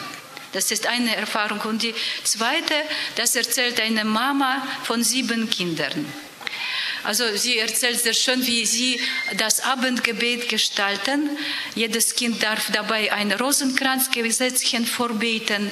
[0.54, 1.60] Das ist eine Erfahrung.
[1.62, 2.76] Und die zweite,
[3.16, 6.06] das erzählt eine Mama von sieben Kindern.
[7.04, 9.00] Also sie erzählt sehr schön, wie sie
[9.38, 11.30] das Abendgebet gestalten.
[11.76, 15.72] Jedes Kind darf dabei ein Rosenkranzgesetzchen vorbeten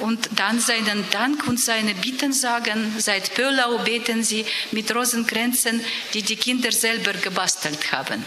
[0.00, 2.94] und dann seinen Dank und seine Bitten sagen.
[2.98, 5.80] Seit Pölau beten sie mit Rosenkränzen,
[6.14, 8.24] die die Kinder selber gebastelt haben.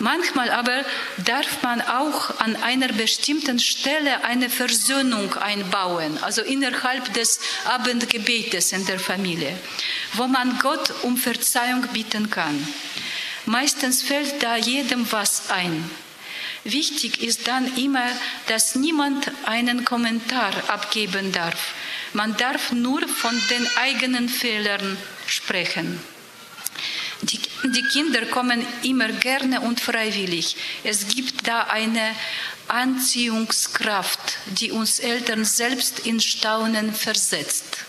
[0.00, 0.82] Manchmal aber
[1.18, 8.86] darf man auch an einer bestimmten Stelle eine Versöhnung einbauen, also innerhalb des Abendgebetes in
[8.86, 9.54] der Familie,
[10.14, 12.66] wo man Gott um Verzeihung bitten kann.
[13.44, 15.90] Meistens fällt da jedem was ein.
[16.64, 18.06] Wichtig ist dann immer,
[18.48, 21.72] dass niemand einen Kommentar abgeben darf.
[22.12, 24.96] Man darf nur von den eigenen Fehlern
[25.26, 26.00] sprechen.
[27.22, 30.56] Die, die, Kinder kommen immer gerne und freiwillig.
[30.84, 32.14] Es gibt da eine
[32.68, 37.84] Anziehungskraft, die uns Eltern selbst in Staunen versetzt.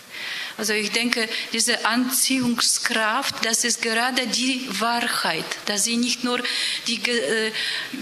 [0.58, 6.42] Also ich denke, diese Anziehungskraft, das ist gerade die Wahrheit, dass sie nicht nur
[6.86, 7.52] die äh,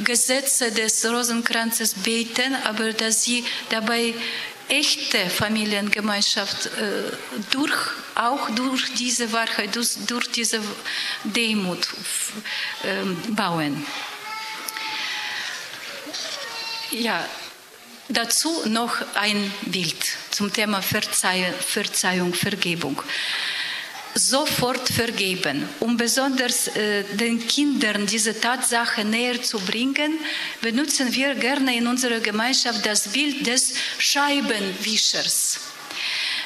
[0.05, 4.15] Gesetze des Rosenkranzes beten, aber dass sie dabei
[4.69, 7.13] echte Familiengemeinschaft äh,
[7.51, 7.77] durch,
[8.15, 10.61] auch durch diese Wahrheit, durch, durch diese
[11.25, 11.89] Demut
[12.85, 13.85] äh, bauen.
[16.93, 17.25] Ja,
[18.13, 19.97] Dazu noch ein Bild
[20.33, 23.01] zum Thema Verzeih Verzeihung, Vergebung.
[24.17, 25.69] Sofort vergeben.
[25.79, 30.19] Um besonders äh, den Kindern diese Tatsache näher zu bringen,
[30.61, 35.61] benutzen wir gerne in unserer Gemeinschaft das Bild des Scheibenwischers.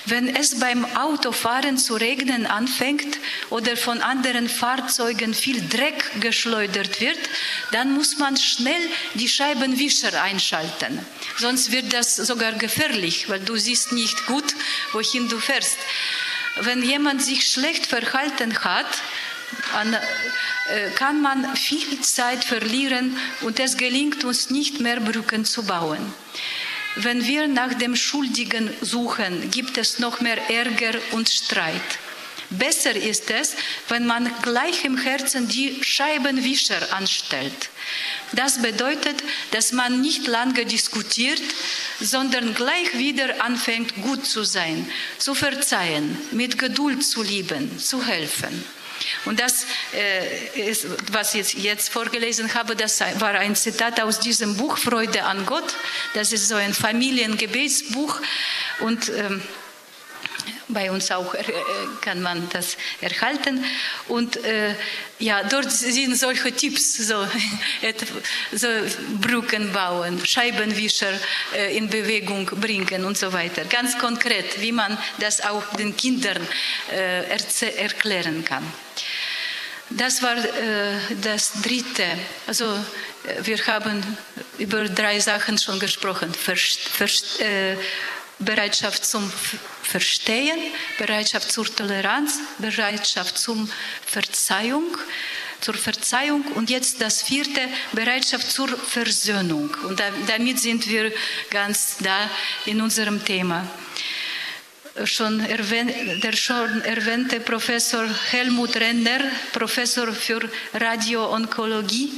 [0.07, 3.16] Wenn es beim Autofahren zu regnen anfängt
[3.48, 7.18] oder von anderen Fahrzeugen viel Dreck geschleudert wird,
[7.74, 11.04] dann muss man schnell die Scheibenwischer einschalten.
[11.38, 14.54] Sonst wird das sogar gefährlich, weil du siehst nicht gut,
[14.92, 15.76] wohin du fährst.
[16.60, 18.87] Wenn jemand sich schlecht verhalten hat,
[20.70, 26.14] äh, kann man viel Zeit verlieren und es gelingt uns nicht mehr Brücken zu bauen.
[26.94, 32.04] Wenn wir nach dem Schuldigen suchen, gibt es noch mehr Ärger und Streit.
[32.59, 33.55] Besser ist es,
[33.88, 37.71] wenn man gleich im Herzen die Scheibenwischer anstellt.
[38.33, 41.40] Das bedeutet, dass man nicht lange diskutiert,
[42.01, 44.88] sondern gleich wieder anfängt, gut zu sein,
[45.19, 48.64] zu verzeihen, mit Geduld zu lieben, zu helfen.
[49.25, 54.57] Und das, äh, ist, was ich jetzt vorgelesen habe, das war ein Zitat aus diesem
[54.57, 55.75] Buch Freude an Gott.
[56.14, 58.21] Das ist so ein Familiengebetsbuch
[58.81, 59.43] und ähm,
[60.68, 61.42] bei uns auch äh,
[62.00, 63.64] kann man das erhalten.
[64.09, 64.74] Und äh,
[65.18, 67.26] ja, dort sind solche Tipps, so,
[68.52, 68.68] so
[69.20, 71.12] Brücken bauen, Scheibenwischer
[71.54, 73.64] äh, in Bewegung bringen und so weiter.
[73.64, 76.46] Ganz konkret, wie man das auch den Kindern
[76.92, 77.24] äh,
[77.76, 78.64] erklären kann.
[79.90, 82.04] Das war äh, das dritte.
[82.46, 84.02] Also äh, wir haben
[84.59, 86.33] über drei Sachen schon gesprochen.
[86.33, 87.40] Verst, verst,
[88.38, 89.31] Bereitschaft zum
[89.83, 90.59] Verstehen,
[90.99, 93.70] Bereitschaft zur Toleranz, Bereitschaft zum
[94.07, 94.97] Verzeihung,
[95.61, 97.61] zur Verzeihung und jetzt das vierte,
[97.92, 99.75] Bereitschaft zur Versöhnung.
[99.85, 101.12] Und damit sind wir
[101.51, 102.29] ganz da
[102.66, 103.66] in unserem Thema.
[105.05, 109.20] Schon erwähnt, der schon erwähnte Professor Helmut Renner,
[109.53, 112.12] Professor für Radioonkologie,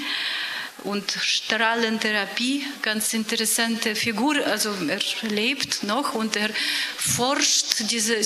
[0.84, 4.36] und Strahlentherapie, ganz interessante Figur.
[4.46, 6.50] Also er lebt noch und er
[6.96, 8.16] forscht diese,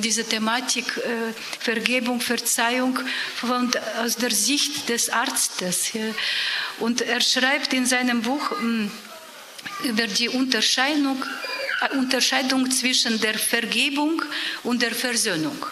[0.00, 2.98] diese Thematik äh, Vergebung, Verzeihung
[3.36, 3.70] von,
[4.02, 5.92] aus der Sicht des Arztes.
[6.78, 8.90] Und er schreibt in seinem Buch mh, hm,
[9.84, 11.24] über die Unterscheidung,
[11.80, 14.22] äh, Unterscheidung zwischen der Vergebung
[14.62, 15.64] und der Versöhnung.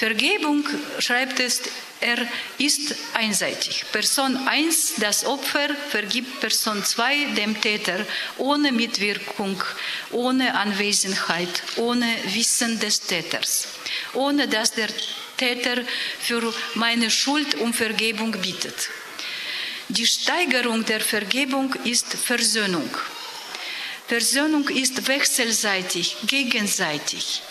[0.00, 0.66] Vergebung,
[0.98, 1.60] schreibt es,
[2.00, 3.84] er ist einseitig.
[3.92, 8.06] Person 1, das Opfer, vergibt Person 2 dem Täter
[8.38, 9.62] ohne Mitwirkung,
[10.10, 13.68] ohne Anwesenheit, ohne Wissen des Täters,
[14.14, 14.88] ohne dass der
[15.36, 15.82] Täter
[16.18, 18.88] für meine Schuld um Vergebung bittet.
[19.90, 22.88] Die Steigerung der Vergebung ist Versöhnung.
[24.08, 27.42] Versöhnung ist wechselseitig, gegenseitig.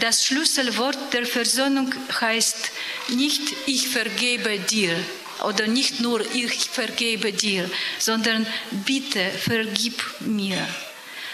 [0.00, 2.70] Das Schlüsselwort der Versöhnung heißt
[3.08, 4.96] nicht ich vergebe dir
[5.44, 8.46] oder nicht nur ich vergebe dir, sondern
[8.86, 10.66] bitte vergib mir.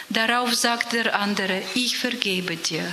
[0.08, 2.92] Darauf sagt der andere, ich vergebe dir.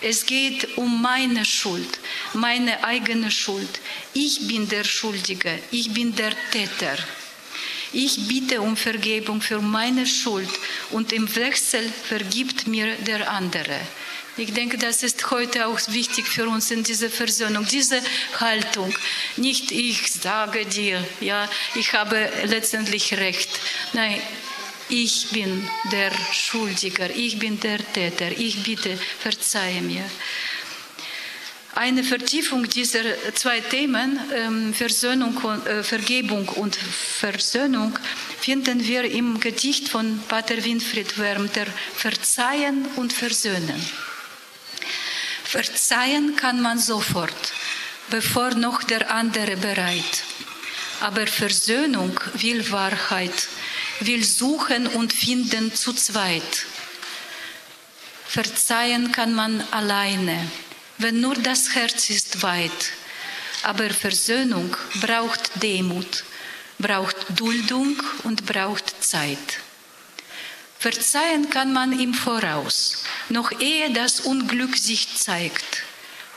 [0.00, 1.98] Es geht um meine Schuld,
[2.32, 3.80] meine eigene Schuld.
[4.14, 6.96] Ich bin der Schuldige, ich bin der Täter.
[7.92, 10.50] Ich bitte um Vergebung für meine Schuld
[10.90, 13.80] und im Wechsel vergibt mir der andere.
[14.38, 18.00] Ich denke, das ist heute auch wichtig für uns in dieser Versöhnung, diese
[18.40, 18.94] Haltung.
[19.36, 23.50] Nicht ich sage dir, ja, ich habe letztendlich recht.
[23.92, 24.18] Nein,
[24.88, 30.04] ich bin der Schuldiger, ich bin der Täter, ich bitte, verzeihe mir.
[31.74, 33.02] Eine Vertiefung dieser
[33.34, 37.98] zwei Themen, ähm, Versöhnung äh, Vergebung und Versöhnung,
[38.40, 43.82] finden wir im Gedicht von Pater Winfried Wermter Verzeihen und Versöhnen.
[45.52, 47.52] Verzeihen kann man sofort,
[48.08, 50.24] bevor noch der andere bereit.
[51.02, 53.48] Aber Versöhnung will Wahrheit,
[54.00, 56.64] will suchen und finden zu zweit.
[58.26, 60.50] Verzeihen kann man alleine,
[60.96, 62.92] wenn nur das Herz ist weit.
[63.62, 66.24] Aber Versöhnung braucht Demut,
[66.78, 69.58] braucht Duldung und braucht Zeit.
[70.82, 75.84] Verzeihen kann man im Voraus, noch ehe das Unglück sich zeigt.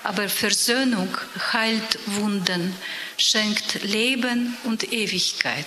[0.04, 1.18] Aber Versöhnung
[1.52, 2.76] heilt Wunden,
[3.18, 5.66] schenkt Leben und Ewigkeit.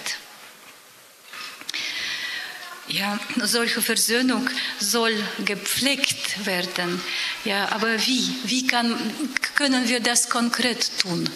[2.87, 5.13] Ja, solche Versöhnung soll
[5.45, 7.03] gepflegt werden.
[7.45, 8.33] Ja, aber wie?
[8.45, 8.97] Wie kann,
[9.57, 11.29] können wir das konkret tun?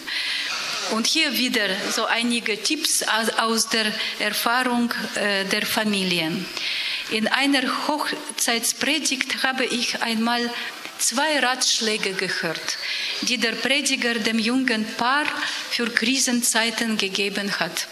[0.91, 3.03] Und hier wieder so einige Tipps
[3.37, 6.45] aus der Erfahrung äh, der Familien.
[7.09, 10.49] In einer Hochzeitspredigt habe ich einmal
[10.99, 12.77] zwei Ratschläge gehört,
[13.21, 15.25] die der Prediger dem jungen Paar
[15.69, 17.87] für Krisenzeiten gegeben hat.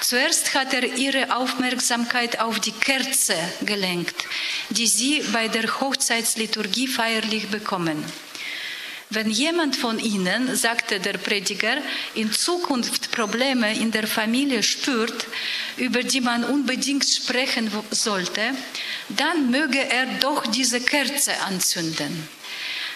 [0.00, 4.26] Zuerst hat er ihre Aufmerksamkeit auf die Kerze gelenkt,
[4.70, 8.02] die sie bei der Hochzeitsliturgie feierlich bekommen.
[9.12, 11.78] Wenn jemand von Ihnen, sagte der Prediger,
[12.14, 15.26] in Zukunft Probleme in der Familie spürt,
[15.76, 18.52] über die man unbedingt sprechen sollte,
[19.08, 22.28] dann möge er doch diese Kerze anzünden.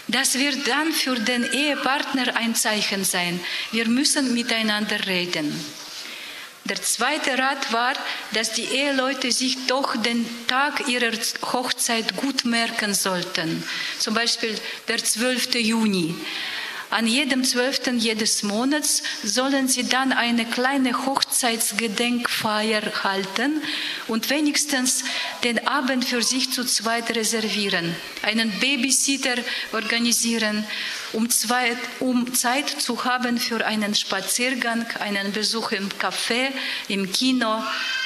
[0.07, 3.41] Das wird dann für den Ehepartner ein Zeichen sein.
[3.73, 5.53] Wir müssen miteinander reden.
[6.67, 7.93] Der zweite Rat war,
[8.33, 11.12] dass die Eheleute sich doch den Tag ihrer
[11.53, 13.62] Hochzeit gut merken sollten.
[13.99, 14.55] Zum Beispiel
[14.89, 15.57] der 12.
[15.57, 16.15] Juni.
[16.89, 17.95] An jedem 12.
[17.99, 23.61] jedes Monats sollen sie dann eine kleine Hochzeitsgedenkfeier halten
[24.07, 25.05] und wenigstens
[25.43, 29.35] den Abend für sich zu zweit reservieren, einen Babysitter
[29.73, 30.65] organisieren,
[31.15, 36.51] um, zwei, um Zeit zu haben für einen Spaziergang, einen Besuch im Café,
[36.89, 37.62] im Kino,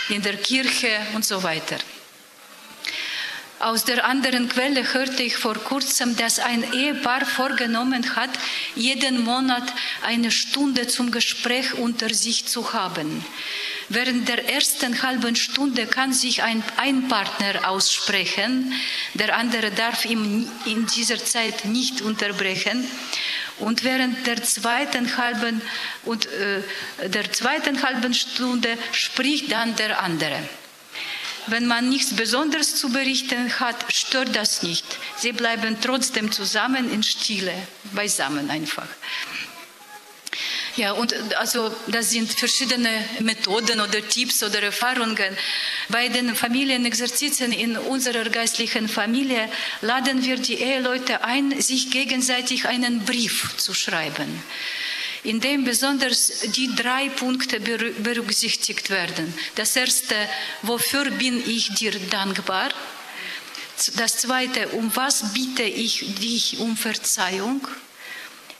[0.09, 1.79] in der Kirche und so weiter.
[3.61, 8.31] Aus der anderen Quelle hörte ich vor kurzem, dass ein Ehepaar vorgenommen hat,
[8.77, 9.65] jeden Monat
[10.03, 13.25] eine Stunde zum Gespräch unter sich zu haben.
[13.91, 18.74] Während der ersten halben Stunde kann sich ein, ein Partner aussprechen,
[19.14, 22.84] der andere darf ihn in dieser Zeit nicht unterbrechen.
[23.61, 25.62] Und während der zweiten halben,
[26.05, 26.62] und, äh,
[27.09, 30.39] der zweiten halben Stunde spricht dann der andere.
[31.47, 34.84] Wenn man nichts Besonderes zu berichten hat, stört das nicht.
[35.16, 37.55] Sie bleiben trotzdem zusammen in Stille,
[37.95, 38.86] beisammen einfach.
[40.79, 45.37] Ja, und also das sind verschiedene Methoden oder Tipps oder Erfahrungen.
[45.89, 49.51] Bei den Familienexerzitien in unserer geistlichen Familie
[49.81, 54.41] laden wir die Eheleute ein, sich gegenseitig einen Brief zu schreiben
[55.24, 59.35] in dem besonders die drei Punkte berücksichtigt werden.
[59.57, 60.14] Das erste,
[60.62, 62.68] wofür bin ich dir dankbar?
[63.97, 67.66] Das zweite, um was bitte ich dich um Verzeihung?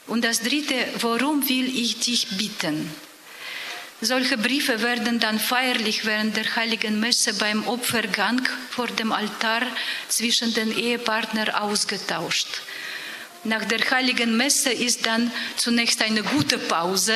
[0.09, 2.89] Und das dritte, worum will ich dich bitten?
[4.01, 8.41] Solche Briefe werden dann feierlich während der heiligen Messe beim Opfergang
[8.71, 9.61] vor dem Altar
[10.07, 12.47] zwischen den Ehepartnern ausgetauscht.
[13.43, 17.15] Nach der heiligen Messe ist dann zunächst eine gute Pause,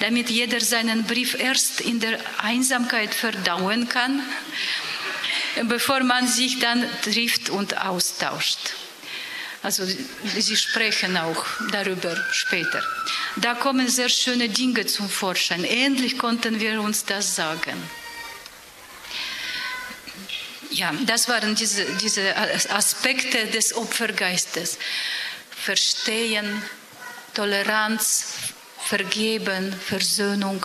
[0.00, 4.20] damit jeder seinen Brief erst in der Einsamkeit verdauen kann,
[5.64, 8.74] bevor man sich dann trifft und austauscht.
[9.66, 12.80] Also sie sprechen auch darüber später.
[13.34, 15.64] Da kommen sehr schöne Dinge zum Vorschein.
[15.64, 17.74] Endlich konnten wir uns das sagen.
[20.70, 22.36] Ja, das waren diese, diese
[22.70, 24.78] Aspekte des Opfergeistes.
[25.50, 26.62] Verstehen,
[27.34, 28.26] Toleranz,
[28.84, 30.64] Vergeben, Versöhnung.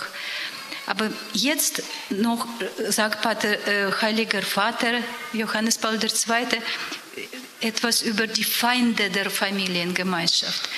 [0.85, 1.81] Aber jetzt
[2.11, 2.45] noch
[2.89, 4.99] sagt Pater, äh, Heiliger Vater
[5.33, 6.61] Johannes Paul II.
[7.61, 10.69] Etwas über die Feinde der Familiengemeinschaft.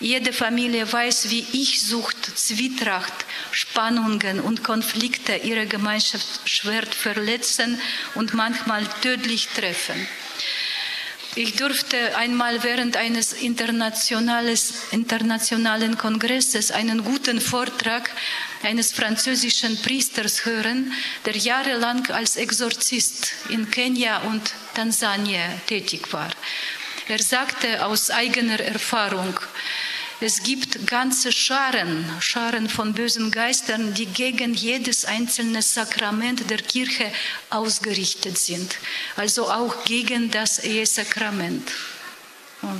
[0.00, 3.12] Jede Familie weiß, wie ich Sucht, Zwietracht,
[3.52, 7.80] Spannungen und Konflikte ihre Gemeinschaft schwer verletzen
[8.14, 10.08] und manchmal tödlich treffen.
[11.34, 18.10] Ich durfte einmal während eines internationalen Kongresses einen guten Vortrag
[18.62, 20.92] eines französischen Priesters hören,
[21.24, 24.42] der jahrelang als Exorzist in Kenia und
[24.74, 26.28] Tansania tätig war.
[27.08, 29.40] Er sagte aus eigener Erfahrung,
[30.22, 37.12] es gibt ganze Scharen, Scharen von bösen Geistern, die gegen jedes einzelne Sakrament der Kirche
[37.50, 38.76] ausgerichtet sind,
[39.16, 41.72] also auch gegen das Ehesakrament.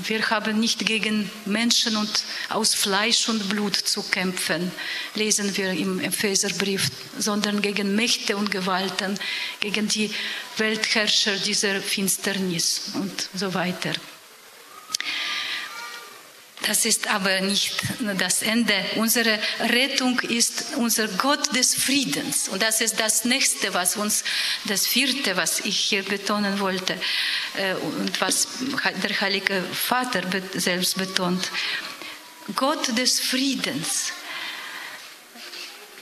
[0.04, 4.70] Wir haben nicht gegen Menschen und aus Fleisch und Blut zu kämpfen,
[5.16, 6.88] lesen wir im Epheserbrief,
[7.18, 9.18] sondern gegen Mächte und Gewalten,
[9.58, 10.12] gegen die
[10.56, 13.92] Weltherrscher dieser Finsternis und so weiter.
[16.66, 17.74] Das ist aber nicht
[18.18, 18.74] das Ende.
[18.96, 22.48] Unsere Rettung ist unser Gott des Friedens.
[22.48, 24.22] Und das ist das nächste, was uns,
[24.66, 26.94] das vierte, was ich hier betonen wollte
[27.56, 28.48] äh, und was
[29.02, 30.22] der Heilige Vater
[30.54, 31.50] selbst betont.
[32.54, 34.12] Gott des Friedens.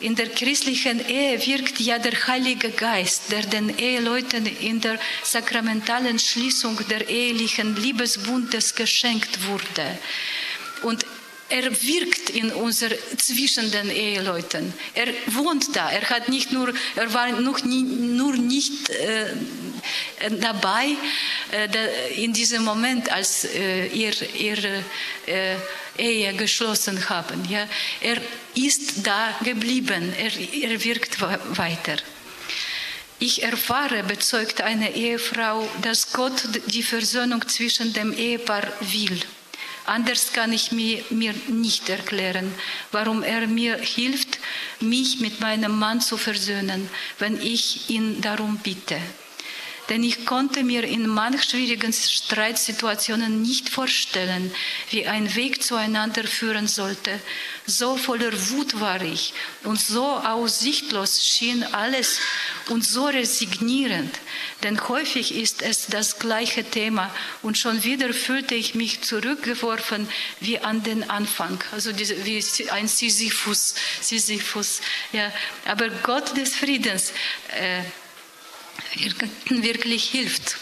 [0.01, 6.19] In der christlichen Ehe wirkt ja der Heilige Geist, der den Eheleuten in der sakramentalen
[6.19, 9.99] Schließung der ehelichen Liebesbundes geschenkt wurde.
[10.83, 11.05] Und
[11.51, 14.73] er wirkt in unser zwischen den Eheleuten.
[14.95, 15.91] Er wohnt da.
[15.91, 19.23] Er hat nicht nur, er war noch nie, nur nicht äh,
[20.21, 20.91] äh, dabei
[21.51, 24.85] äh, in diesem Moment, als äh, ihr ihre
[25.99, 27.45] Ehe geschlossen haben.
[27.49, 27.67] Ja,
[28.01, 28.21] er
[28.55, 30.33] ist da geblieben, er,
[30.71, 31.97] er wirkt weiter.
[33.19, 39.21] Ich erfahre, bezeugt eine Ehefrau, dass Gott die Versöhnung zwischen dem Ehepaar will.
[39.91, 42.55] Anders kann ich mir, mir nicht erklären,
[42.93, 44.39] warum er mir hilft,
[44.79, 46.89] mich mit meinem Mann zu versöhnen,
[47.19, 49.01] wenn ich ihn darum bitte
[49.91, 54.55] denn ich konnte mir in manch schwierigen Streitsituationen nicht vorstellen,
[54.91, 57.19] wie ein Weg zueinander führen sollte.
[57.67, 59.35] So voller Wut war ich
[59.65, 62.21] und so aussichtlos schien alles
[62.69, 64.15] und so resignierend,
[64.63, 67.13] denn häufig ist es das gleiche Thema
[67.43, 72.87] und schon wieder fühlte ich mich zurückgeworfen wie an den Anfang, also diese, wie ein
[72.87, 74.81] Sisyphus, Sisyphus.
[75.13, 75.33] Ja,
[75.67, 77.13] aber Gott des Friedens.
[77.49, 77.83] Äh,
[79.49, 80.57] wirklich hilft.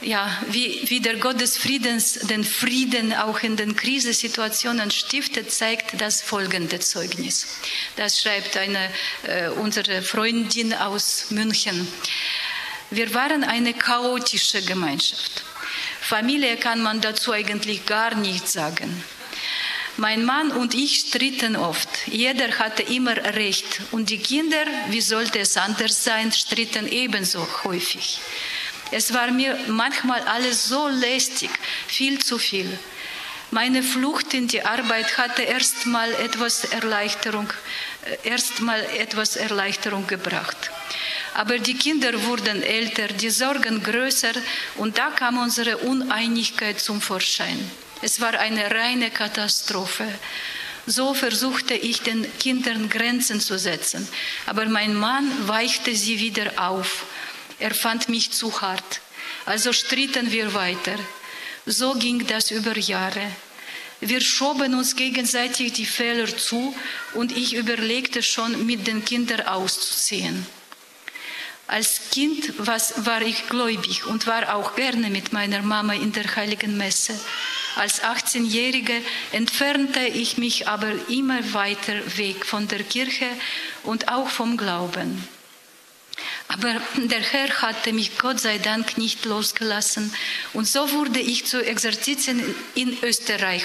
[0.00, 6.00] Ja, wie, wie der Gott des Friedens den Frieden auch in den Krisensituationen stiftet, zeigt
[6.00, 7.58] das folgende Zeugnis.
[7.96, 8.90] Das schreibt eine,
[9.24, 11.88] äh, unsere Freundin aus München.
[12.90, 15.42] Wir waren eine chaotische Gemeinschaft.
[16.00, 19.02] Familie kann man dazu eigentlich gar nicht sagen.
[20.00, 21.88] Mein Mann und ich stritten oft.
[22.06, 23.80] Jeder hatte immer recht.
[23.90, 28.20] Und die Kinder, wie sollte es anders sein, stritten ebenso häufig.
[28.92, 31.50] Es war mir manchmal alles so lästig,
[31.88, 32.78] viel zu viel.
[33.50, 37.52] Meine Flucht in die Arbeit hatte erstmal etwas Erleichterung,
[38.04, 40.70] äh, erstmal etwas Erleichterung gebracht.
[41.34, 44.34] Aber die Kinder wurden älter, die Sorgen größer
[44.76, 47.58] und da kam unsere Uneinigkeit zum Vorschein.
[48.00, 50.06] Es war eine reine Katastrophe.
[50.86, 54.08] So versuchte ich den Kindern Grenzen zu setzen,
[54.46, 57.04] aber mein Mann weichte sie wieder auf.
[57.58, 59.00] Er fand mich zu hart.
[59.44, 60.98] Also stritten wir weiter.
[61.66, 63.30] So ging das über Jahre.
[64.00, 66.74] Wir schoben uns gegenseitig die Fehler zu
[67.14, 70.46] und ich überlegte schon, mit den Kindern auszuziehen.
[71.66, 76.76] Als Kind war ich gläubig und war auch gerne mit meiner Mama in der heiligen
[76.76, 77.18] Messe.
[77.78, 79.00] Als 18-Jährige
[79.30, 83.28] entfernte ich mich aber immer weiter weg von der Kirche
[83.84, 85.22] und auch vom Glauben.
[86.48, 90.12] Aber der Herr hatte mich Gott sei Dank nicht losgelassen
[90.54, 92.42] und so wurde ich zu Exerzitien
[92.74, 93.62] in Österreich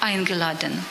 [0.00, 0.84] eingeladen.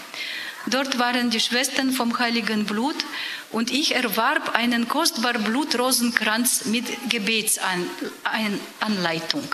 [0.68, 3.04] Dort waren die Schwestern vom Heiligen Blut
[3.52, 9.54] und ich erwarb einen kostbaren Blutrosenkranz mit Gebetsanleitung.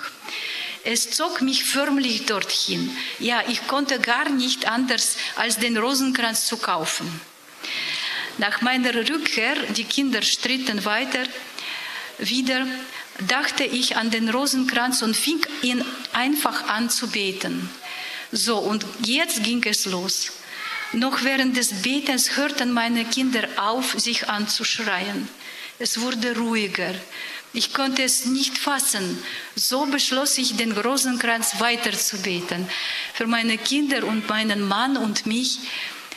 [0.83, 2.95] Es zog mich förmlich dorthin.
[3.19, 7.21] Ja, ich konnte gar nicht anders, als den Rosenkranz zu kaufen.
[8.37, 11.23] Nach meiner Rückkehr, die Kinder stritten weiter,
[12.17, 12.65] wieder
[13.27, 17.69] dachte ich an den Rosenkranz und fing ihn einfach an zu beten.
[18.31, 20.31] So, und jetzt ging es los.
[20.93, 25.27] Noch während des Betens hörten meine Kinder auf, sich anzuschreien.
[25.77, 26.93] Es wurde ruhiger.
[27.53, 29.21] Ich konnte es nicht fassen.
[29.55, 32.67] So beschloss ich, den Rosenkranz weiterzubeten.
[33.13, 35.59] Für meine Kinder und meinen Mann und mich.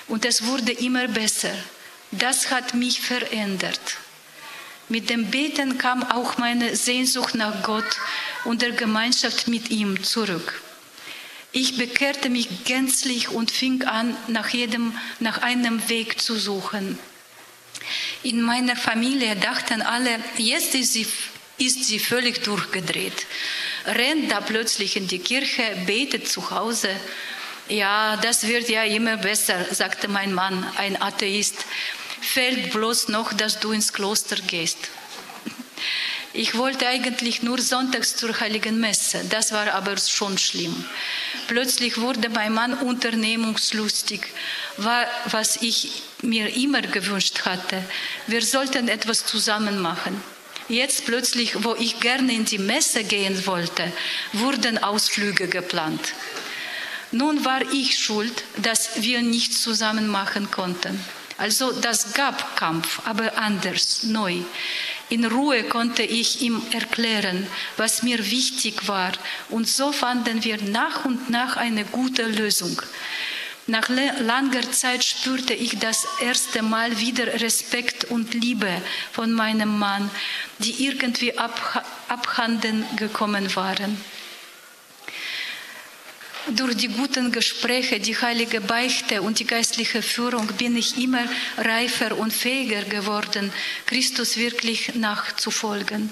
[0.08, 1.54] Und es wurde immer besser.
[2.10, 3.80] Das hat mich verändert.
[4.90, 7.96] Mit dem Beten kam auch meine Sehnsucht nach Gott
[8.44, 10.60] und der Gemeinschaft mit ihm zurück.
[11.52, 16.98] Ich bekehrte mich gänzlich und fing an, nach, jedem, nach einem Weg zu suchen.
[18.22, 21.06] In meiner Familie dachten alle, jetzt ist sie,
[21.58, 23.26] ist sie völlig durchgedreht.
[23.86, 26.88] Rennt da plötzlich in die Kirche, betet zu Hause.
[27.68, 31.64] Ja, das wird ja immer besser, sagte mein Mann, ein Atheist.
[32.20, 34.78] Fällt bloß noch, dass du ins Kloster gehst.
[36.34, 39.22] Ich wollte eigentlich nur sonntags zur heiligen Messe.
[39.28, 40.84] Das war aber schon schlimm.
[41.46, 44.22] Plötzlich wurde mein Mann unternehmungslustig,
[44.78, 47.84] was ich mir immer gewünscht hatte.
[48.26, 50.22] Wir sollten etwas zusammen machen.
[50.68, 53.92] Jetzt plötzlich, wo ich gerne in die Messe gehen wollte,
[54.32, 56.14] wurden Ausflüge geplant.
[57.10, 60.98] Nun war ich schuld, dass wir nichts zusammen machen konnten.
[61.36, 64.36] Also das gab Kampf, aber anders, neu.
[65.12, 67.46] In Ruhe konnte ich ihm erklären,
[67.76, 69.12] was mir wichtig war,
[69.50, 72.80] und so fanden wir nach und nach eine gute Lösung.
[73.66, 78.80] Nach langer Zeit spürte ich das erste Mal wieder Respekt und Liebe
[79.12, 80.10] von meinem Mann,
[80.60, 84.02] die irgendwie abhanden gekommen waren.
[86.48, 91.24] Durch die guten Gespräche, die heilige Beichte und die geistliche Führung bin ich immer
[91.56, 93.52] reifer und fähiger geworden,
[93.86, 96.10] Christus wirklich nachzufolgen.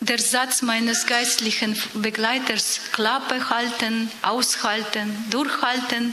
[0.00, 6.12] Der Satz meines geistlichen Begleiters, Klappe halten, aushalten, durchhalten,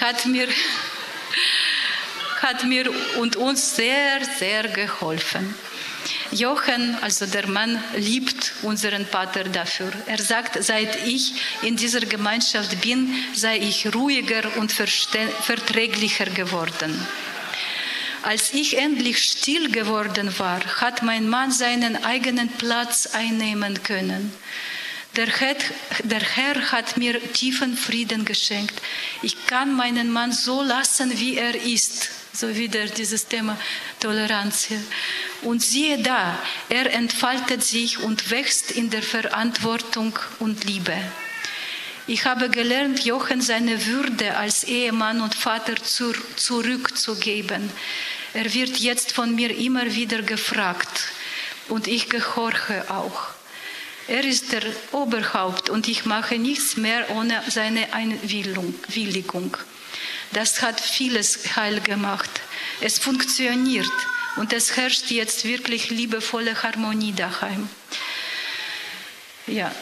[0.00, 0.48] hat mir,
[2.42, 5.54] hat mir und uns sehr, sehr geholfen.
[6.32, 9.92] Jochen, also der Mann, liebt unseren Pater dafür.
[10.06, 17.06] Er sagt, seit ich in dieser Gemeinschaft bin, sei ich ruhiger und verträglicher geworden.
[18.22, 24.32] Als ich endlich still geworden war, hat mein Mann seinen eigenen Platz einnehmen können.
[25.16, 25.56] Der Herr,
[26.04, 28.74] der Herr, hat mir tiefen Frieden geschenkt.
[29.22, 32.10] Ich kann meinen Mann so lassen, wie er ist.
[32.40, 33.58] So wieder dieses Thema
[34.00, 34.68] Toleranz.
[35.42, 36.38] Und siehe da,
[36.70, 40.96] er entfaltet sich und wächst in der Verantwortung und Liebe.
[42.06, 47.70] Ich habe gelernt, Jochen seine Würde als Ehemann und Vater zur, zurückzugeben.
[48.32, 51.12] Er wird jetzt von mir immer wieder gefragt
[51.68, 53.20] und ich gehorche auch.
[54.08, 54.62] Er ist der
[54.92, 59.58] Oberhaupt und ich mache nichts mehr ohne seine Einwilligung.
[60.32, 62.30] Das hat vieles heil gemacht.
[62.80, 63.86] Es funktioniert
[64.36, 67.68] und es herrscht jetzt wirklich liebevolle Harmonie daheim.
[69.46, 69.74] Ja,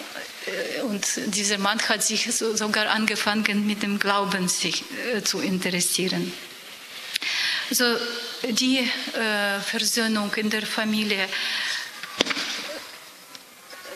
[0.47, 4.85] äh, und dieser Mann hat sich sogar angefangen, mit dem Glauben sich
[5.15, 6.33] äh, zu interessieren.
[7.71, 7.85] Also
[8.49, 11.29] die äh, Versöhnung in der Familie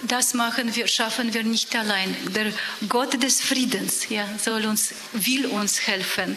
[0.02, 2.16] das machen wir, schaffen wir nicht allein.
[2.34, 2.52] Der
[2.88, 6.36] Gott des Friedens ja, soll uns, will uns helfen.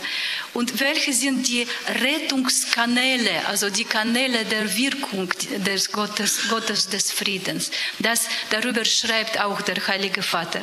[0.53, 1.67] Und welche sind die
[2.01, 5.31] Rettungskanäle, also die Kanäle der Wirkung
[5.65, 7.71] des Gottes, Gottes des Friedens?
[7.99, 10.61] Das, darüber schreibt auch der Heilige Vater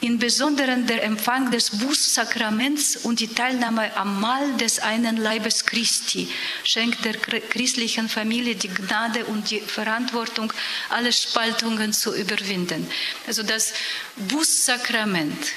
[0.00, 6.28] in besonderen der Empfang des Bußsakraments und die Teilnahme am Mahl des einen Leibes Christi
[6.64, 10.52] schenkt der christlichen Familie die Gnade und die Verantwortung,
[10.88, 12.86] alle Spaltungen zu überwinden.
[13.26, 13.74] Also das
[14.16, 15.52] Bußsakrament,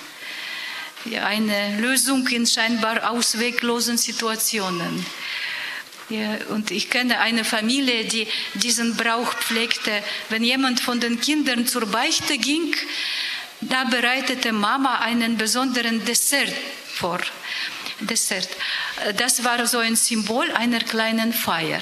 [1.21, 5.05] eine Lösung in scheinbar ausweglosen Situationen.
[6.09, 10.03] Ja, und ich kenne eine Familie, die diesen Brauch pflegte.
[10.29, 12.75] Wenn jemand von den Kindern zur Beichte ging,
[13.69, 16.53] da bereitete Mama einen besonderen Dessert
[16.93, 17.19] vor.
[17.99, 18.49] Dessert.
[19.17, 21.81] Das war so ein Symbol einer kleinen Feier.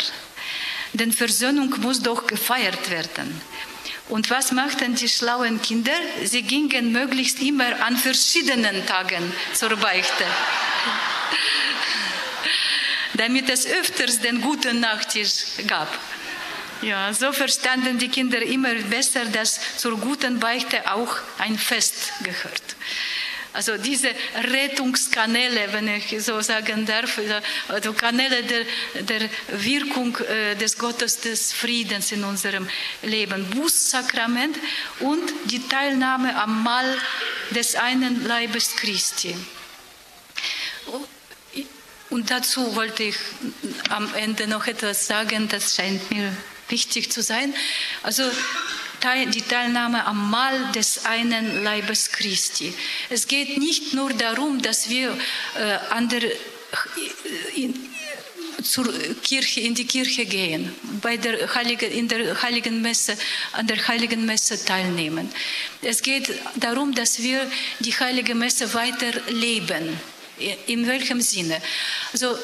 [0.93, 3.41] Denn Versöhnung muss doch gefeiert werden.
[4.09, 5.95] Und was machten die schlauen Kinder?
[6.23, 10.25] Sie gingen möglichst immer an verschiedenen Tagen zur Beichte.
[13.13, 15.97] Damit es öfters den guten Nachtisch gab.
[16.81, 22.75] Ja, so verstanden die Kinder immer besser, dass zur guten Beichte auch ein Fest gehört.
[23.53, 27.19] Also diese Rettungskanäle, wenn ich so sagen darf,
[27.67, 28.65] also Kanäle der,
[29.03, 32.67] der Wirkung äh, des Gottes des Friedens in unserem
[33.01, 33.45] Leben.
[33.49, 34.57] Bußsakrament
[35.01, 36.97] und die Teilnahme am Mahl
[37.51, 39.35] des einen Leibes Christi.
[42.09, 43.15] Und dazu wollte ich
[43.89, 46.35] am Ende noch etwas sagen, das scheint mir
[46.71, 47.53] wichtig zu sein.
[48.03, 48.23] Also
[49.33, 52.73] die Teilnahme am Mahl des einen Leibes Christi.
[53.09, 55.17] Es geht nicht nur darum, dass wir
[55.55, 56.21] äh, an der,
[57.55, 57.73] in,
[58.63, 58.93] zur
[59.23, 63.17] Kirche, in die Kirche gehen, bei der Heiligen, in der Heiligen Messe,
[63.53, 65.29] an der Heiligen Messe teilnehmen.
[65.81, 67.49] Es geht darum, dass wir
[67.79, 69.97] die Heilige Messe weiter leben.
[70.67, 71.61] In welchem Sinne?
[72.13, 72.35] Also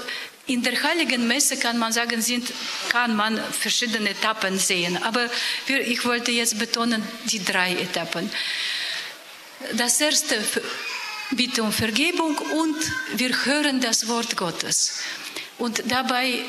[0.47, 2.51] in der Heiligen Messe kann man sagen, sind,
[2.89, 5.01] kann man verschiedene Etappen sehen.
[5.03, 5.29] Aber
[5.67, 8.29] ich wollte jetzt betonen die drei Etappen.
[9.73, 10.41] Das erste,
[11.31, 12.77] Bitte um Vergebung und
[13.15, 14.99] wir hören das Wort Gottes.
[15.57, 16.39] Und dabei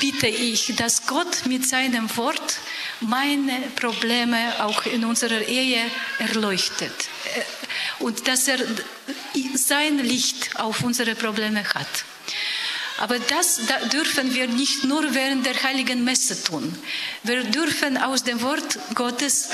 [0.00, 2.58] bitte ich, dass Gott mit seinem Wort
[3.00, 5.82] meine Probleme auch in unserer Ehe
[6.18, 6.92] erleuchtet
[7.98, 8.58] und dass er
[9.54, 12.04] sein Licht auf unsere Probleme hat.
[12.98, 13.60] Aber das
[13.92, 16.74] dürfen wir nicht nur während der heiligen Messe tun.
[17.24, 19.50] Wir dürfen aus dem Wort Gottes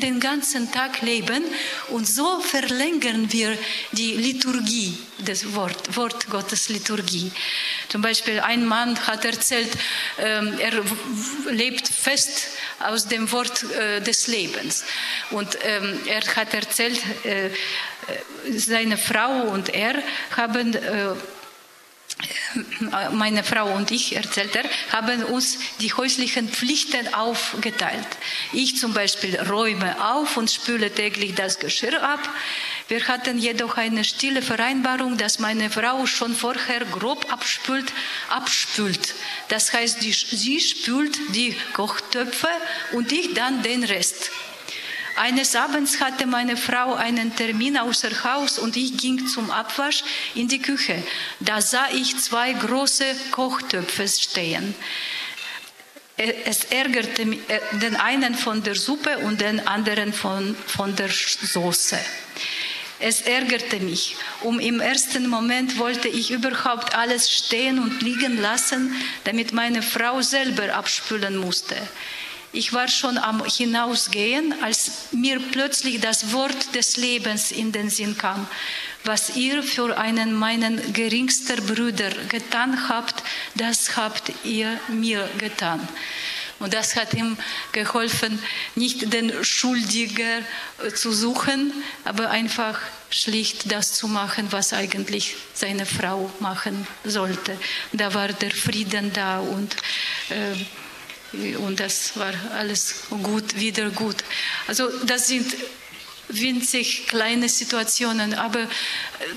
[0.00, 1.42] den ganzen Tag leben
[1.88, 3.58] und so verlängern wir
[3.92, 7.32] die Liturgie des Wort, Wort Gottes Liturgie.
[7.88, 9.70] Zum Beispiel ein Mann hat erzählt,
[10.18, 10.84] ähm, er
[11.50, 12.48] lebt fest
[12.80, 14.84] aus dem Wort äh, des Lebens.
[15.30, 17.50] Und ähm, er hat erzählt, äh, äh,
[18.56, 20.02] seine Frau und er
[20.36, 20.76] haben
[23.12, 28.06] meine Frau und ich, erzählt er, haben uns die häuslichen Pflichten aufgeteilt.
[28.52, 32.20] Ich zum Beispiel räume auf und spüle täglich das Geschirr ab.
[32.88, 37.90] Wir hatten jedoch eine stille Vereinbarung, dass meine Frau schon vorher grob abspült,
[38.28, 39.14] abspült.
[39.48, 42.48] Das heißt, die, sie spült die Kochtöpfe
[42.92, 44.30] und ich dann den Rest.
[45.16, 50.02] Eines Abends hatte meine Frau einen Termin außer Haus und ich ging zum Abwasch
[50.34, 51.02] in die Küche.
[51.40, 54.74] Da sah ich zwei große Kochtöpfe stehen.
[56.16, 61.98] Es ärgerte äh, den einen von der Suppe und den anderen von, von der Soße.
[63.00, 64.16] Es ärgerte mich.
[64.42, 70.22] Um im ersten Moment wollte ich überhaupt alles stehen und liegen lassen, damit meine Frau
[70.22, 71.76] selber abspülen musste.
[72.52, 78.16] Ich war schon am Hinausgehen, als mir plötzlich das Wort des Lebens in den Sinn
[78.16, 78.46] kam.
[79.02, 83.24] Was ihr für einen meinen geringsten Bruder getan habt,
[83.56, 85.86] das habt ihr mir getan.
[86.64, 87.36] Und das hat ihm
[87.72, 88.38] geholfen,
[88.74, 90.46] nicht den Schuldigen
[90.94, 97.58] zu suchen, aber einfach schlicht das zu machen, was eigentlich seine Frau machen sollte.
[97.92, 99.76] Da war der Frieden da und
[100.30, 100.54] äh,
[101.58, 104.22] und das war alles gut, wieder gut.
[104.68, 105.52] Also das sind
[106.28, 108.66] winzig kleine Situationen, aber äh,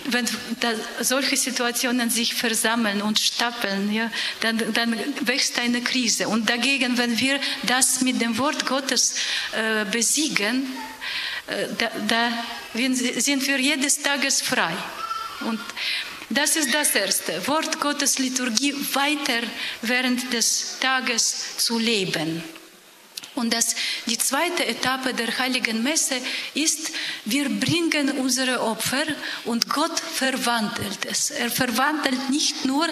[0.06, 0.26] wenn
[1.02, 4.12] solche Situationen sich versammeln und stapeln, ja,
[4.42, 6.28] dann, dann wächst eine Krise.
[6.28, 9.16] Und dagegen, wenn wir das mit dem Wort Gottes
[9.52, 10.68] äh, besiegen,
[11.48, 12.32] äh, da, da
[12.74, 14.74] sind wir jedes Tages frei.
[15.42, 15.60] Und
[16.30, 19.48] das ist das Erste, Wort Gottes Liturgie weiter
[19.82, 22.44] während des Tages zu leben.
[23.38, 23.76] Und das,
[24.08, 26.16] die zweite Etappe der Heiligen Messe
[26.54, 26.92] ist,
[27.26, 29.06] wir bringen unsere Opfer
[29.46, 31.30] und Gott verwandelt es.
[31.30, 32.92] Er verwandelt nicht nur äh,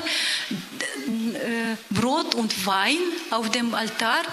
[1.89, 2.99] Brot und Wein
[3.31, 4.23] auf dem Altar,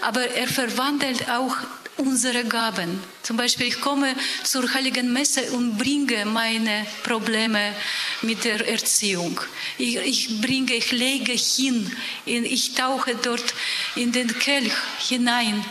[0.00, 1.56] aber er verwandelt auch
[1.98, 3.00] unsere Gaben.
[3.22, 7.74] Zum Beispiel, ich komme zur Heiligen Messe und bringe meine Probleme
[8.22, 9.40] mit der Erziehung.
[9.76, 11.90] Ich, ich bringe, ich lege hin,
[12.24, 13.54] ich tauche dort
[13.96, 14.72] in den Kelch
[15.08, 15.64] hinein,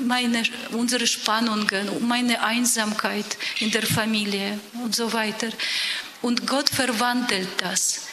[0.00, 0.42] meine,
[0.72, 5.48] unsere Spannungen, meine Einsamkeit in der Familie und so weiter.
[6.22, 8.08] Und Gott verwandelt das.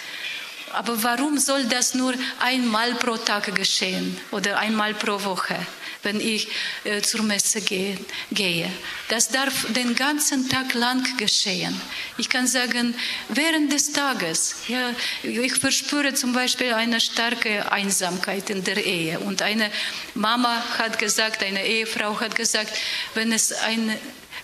[0.73, 5.57] Aber warum soll das nur einmal pro Tag geschehen oder einmal pro Woche?
[6.05, 6.47] Wenn ich
[6.83, 7.97] äh, zur Messe gehe,
[8.31, 8.71] gehe.
[9.09, 11.79] Das darf den ganzen Tag lang geschehen.
[12.17, 12.95] Ich kann sagen,
[13.29, 14.55] während des Tages.
[14.67, 14.91] Ja,
[15.23, 19.19] ich verspüre zum Beispiel eine starke Einsamkeit in der Ehe.
[19.19, 19.69] Und eine
[20.13, 22.71] Mama hat gesagt, eine Ehefrau hat gesagt,
[23.15, 23.97] wenn es eine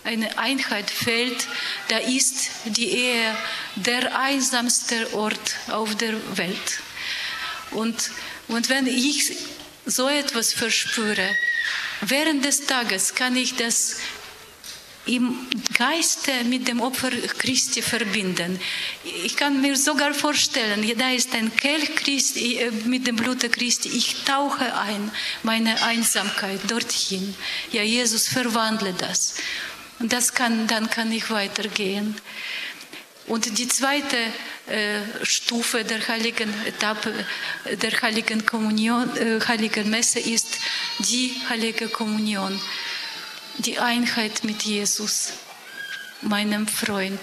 [0.03, 1.47] eine Einheit fehlt,
[1.89, 3.35] da ist die Ehe
[3.75, 6.81] der einsamste Ort auf der Welt.
[7.71, 8.09] Und,
[8.47, 9.37] und wenn ich
[9.85, 11.29] so etwas verspüre,
[12.01, 13.97] Während des Tages kann ich das
[15.05, 18.59] im Geiste mit dem Opfer Christi verbinden.
[19.23, 23.89] Ich kann mir sogar vorstellen, da ist ein Kelch Christi, äh, mit dem Blut Christi.
[23.89, 25.11] Ich tauche ein,
[25.43, 27.35] meine Einsamkeit dorthin.
[27.71, 29.35] Ja, Jesus verwandle das.
[29.99, 32.15] Und das kann, dann kann ich weitergehen.
[33.31, 34.17] Und die zweite
[34.67, 37.13] äh, Stufe der heiligen Etappe
[37.81, 40.59] der heiligen Kommunion, äh, heiligen Messe ist
[40.99, 42.59] die heilige Kommunion,
[43.59, 45.31] die Einheit mit Jesus,
[46.21, 47.21] meinem Freund.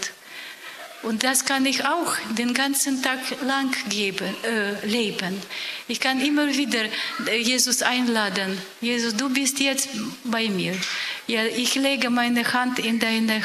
[1.02, 5.38] Und das kann ich auch den ganzen Tag lang geben, äh, leben.
[5.88, 6.84] Ich kann immer wieder
[7.26, 8.56] äh, Jesus einladen.
[8.80, 9.90] Jesus, du bist jetzt
[10.24, 10.74] bei mir.
[11.26, 13.42] Ja, ich lege meine Hand in deine,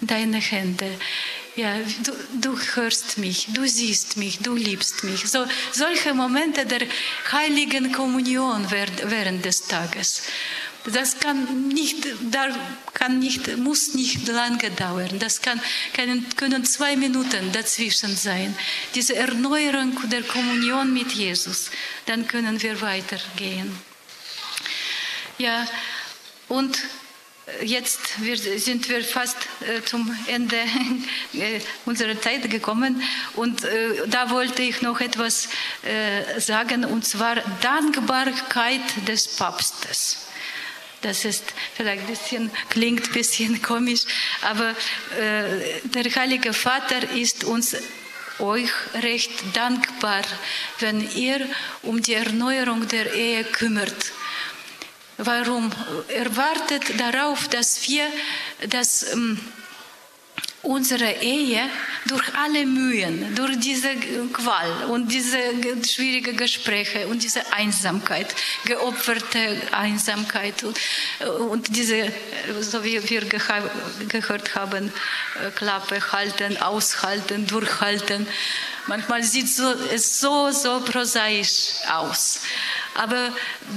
[0.00, 0.90] deine Hände.
[1.58, 5.28] Ja, du, du hörst mich, du siehst mich, du liebst mich.
[5.28, 6.86] So, solche Momente der
[7.32, 10.22] heiligen Kommunion während des Tages.
[10.84, 12.06] Das kann nicht,
[12.94, 15.18] kann nicht, muss nicht lange dauern.
[15.18, 15.60] Das kann,
[15.94, 18.56] können, können zwei Minuten dazwischen sein.
[18.94, 21.72] Diese Erneuerung der Kommunion mit Jesus.
[22.06, 23.76] Dann können wir weitergehen.
[25.38, 25.66] Ja,
[26.46, 26.78] und
[27.62, 28.00] jetzt
[28.56, 30.56] sind wir fast äh, zum Ende
[31.34, 33.02] äh, unserer Zeit gekommen
[33.34, 35.48] und äh, da wollte ich noch etwas
[36.38, 40.26] sagen und zwar Dankbarkeit des Papstes.
[41.00, 41.44] Das ist
[41.76, 44.02] vielleicht ein bisschen, klingt ein bisschen komisch,
[44.42, 44.74] aber
[45.84, 47.76] der Heilige Vater ist uns
[48.40, 50.22] euch recht dankbar,
[50.80, 51.48] wenn ihr
[51.82, 54.12] um die Erneuerung der Ehe kümmert
[55.18, 55.72] Warum?
[56.06, 58.04] Er wartet darauf, dass wir
[58.68, 59.40] das ähm,
[60.62, 61.68] unsere Ehe
[62.06, 63.96] durch alle Mühen, durch diese
[64.32, 65.38] Qual und diese
[65.84, 68.32] schwierigen Gespräche und diese Einsamkeit,
[68.64, 70.78] geopferte Einsamkeit und,
[71.50, 72.12] und diese,
[72.60, 74.92] so wie wir gehört haben,
[75.56, 78.26] Klappe halten, aushalten, durchhalten.
[78.86, 82.40] Manchmal sieht es so, so prosaisch aus.
[82.98, 83.32] Aber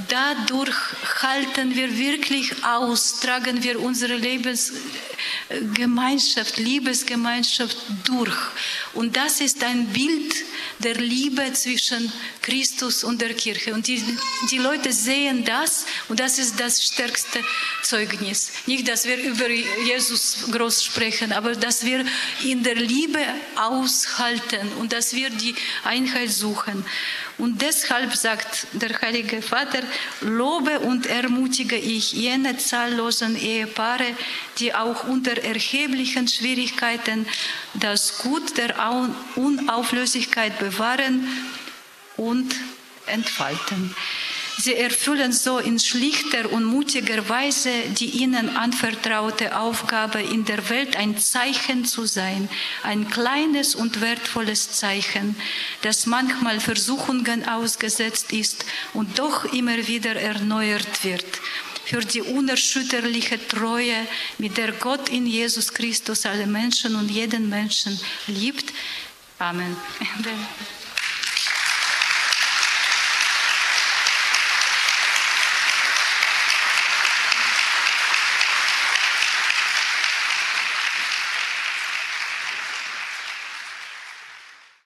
[0.09, 0.75] dadurch
[1.21, 8.35] halten wir wirklich aus, tragen wir unsere Lebensgemeinschaft, Liebesgemeinschaft durch.
[8.93, 10.33] Und das ist ein Bild
[10.79, 12.11] der Liebe zwischen
[12.41, 13.73] Christus und der Kirche.
[13.73, 14.03] Und die,
[14.49, 17.39] die Leute sehen das und das ist das stärkste
[17.83, 18.51] Zeugnis.
[18.65, 22.05] Nicht, dass wir über Jesus groß sprechen, aber dass wir
[22.43, 23.19] in der Liebe
[23.55, 26.85] aushalten und dass wir die Einheit suchen.
[27.37, 29.81] Und deshalb sagt der Heilige Vater,
[30.21, 34.15] lobe und ermutige ich jene zahllosen Ehepaare,
[34.59, 37.25] die auch unter erheblichen Schwierigkeiten
[37.73, 38.75] das Gut der
[39.35, 41.27] Unauflösigkeit bewahren
[42.17, 42.55] und
[43.07, 43.95] entfalten.
[44.57, 50.95] Sie erfüllen so in schlichter und mutiger Weise die ihnen anvertraute Aufgabe, in der Welt
[50.97, 52.47] ein Zeichen zu sein,
[52.83, 55.35] ein kleines und wertvolles Zeichen,
[55.81, 61.25] das manchmal Versuchungen ausgesetzt ist und doch immer wieder erneuert wird
[61.85, 64.07] für die unerschütterliche Treue,
[64.37, 68.71] mit der Gott in Jesus Christus alle Menschen und jeden Menschen liebt.
[69.39, 69.75] Amen.